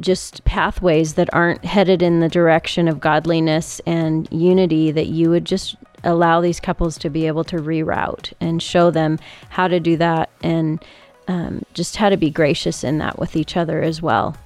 just 0.00 0.44
pathways 0.44 1.14
that 1.14 1.32
aren't 1.32 1.64
headed 1.64 2.02
in 2.02 2.18
the 2.18 2.28
direction 2.28 2.88
of 2.88 2.98
godliness 2.98 3.80
and 3.86 4.28
unity, 4.32 4.90
that 4.90 5.06
you 5.06 5.30
would 5.30 5.44
just 5.44 5.76
allow 6.02 6.40
these 6.40 6.58
couples 6.58 6.98
to 6.98 7.08
be 7.08 7.28
able 7.28 7.44
to 7.44 7.58
reroute 7.58 8.32
and 8.40 8.60
show 8.60 8.90
them 8.90 9.20
how 9.50 9.68
to 9.68 9.78
do 9.78 9.96
that 9.96 10.30
and 10.42 10.84
um, 11.28 11.62
just 11.74 11.94
how 11.94 12.08
to 12.08 12.16
be 12.16 12.28
gracious 12.28 12.82
in 12.82 12.98
that 12.98 13.20
with 13.20 13.36
each 13.36 13.56
other 13.56 13.80
as 13.82 14.02
well. 14.02 14.36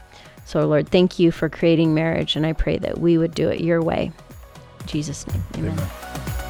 So, 0.48 0.66
Lord, 0.66 0.88
thank 0.88 1.18
you 1.18 1.30
for 1.30 1.50
creating 1.50 1.92
marriage, 1.92 2.34
and 2.34 2.46
I 2.46 2.54
pray 2.54 2.78
that 2.78 2.96
we 2.96 3.18
would 3.18 3.34
do 3.34 3.50
it 3.50 3.60
your 3.60 3.82
way. 3.82 4.10
In 4.80 4.86
Jesus' 4.86 5.26
name, 5.26 5.44
amen. 5.58 5.78
Amen. 5.78 6.47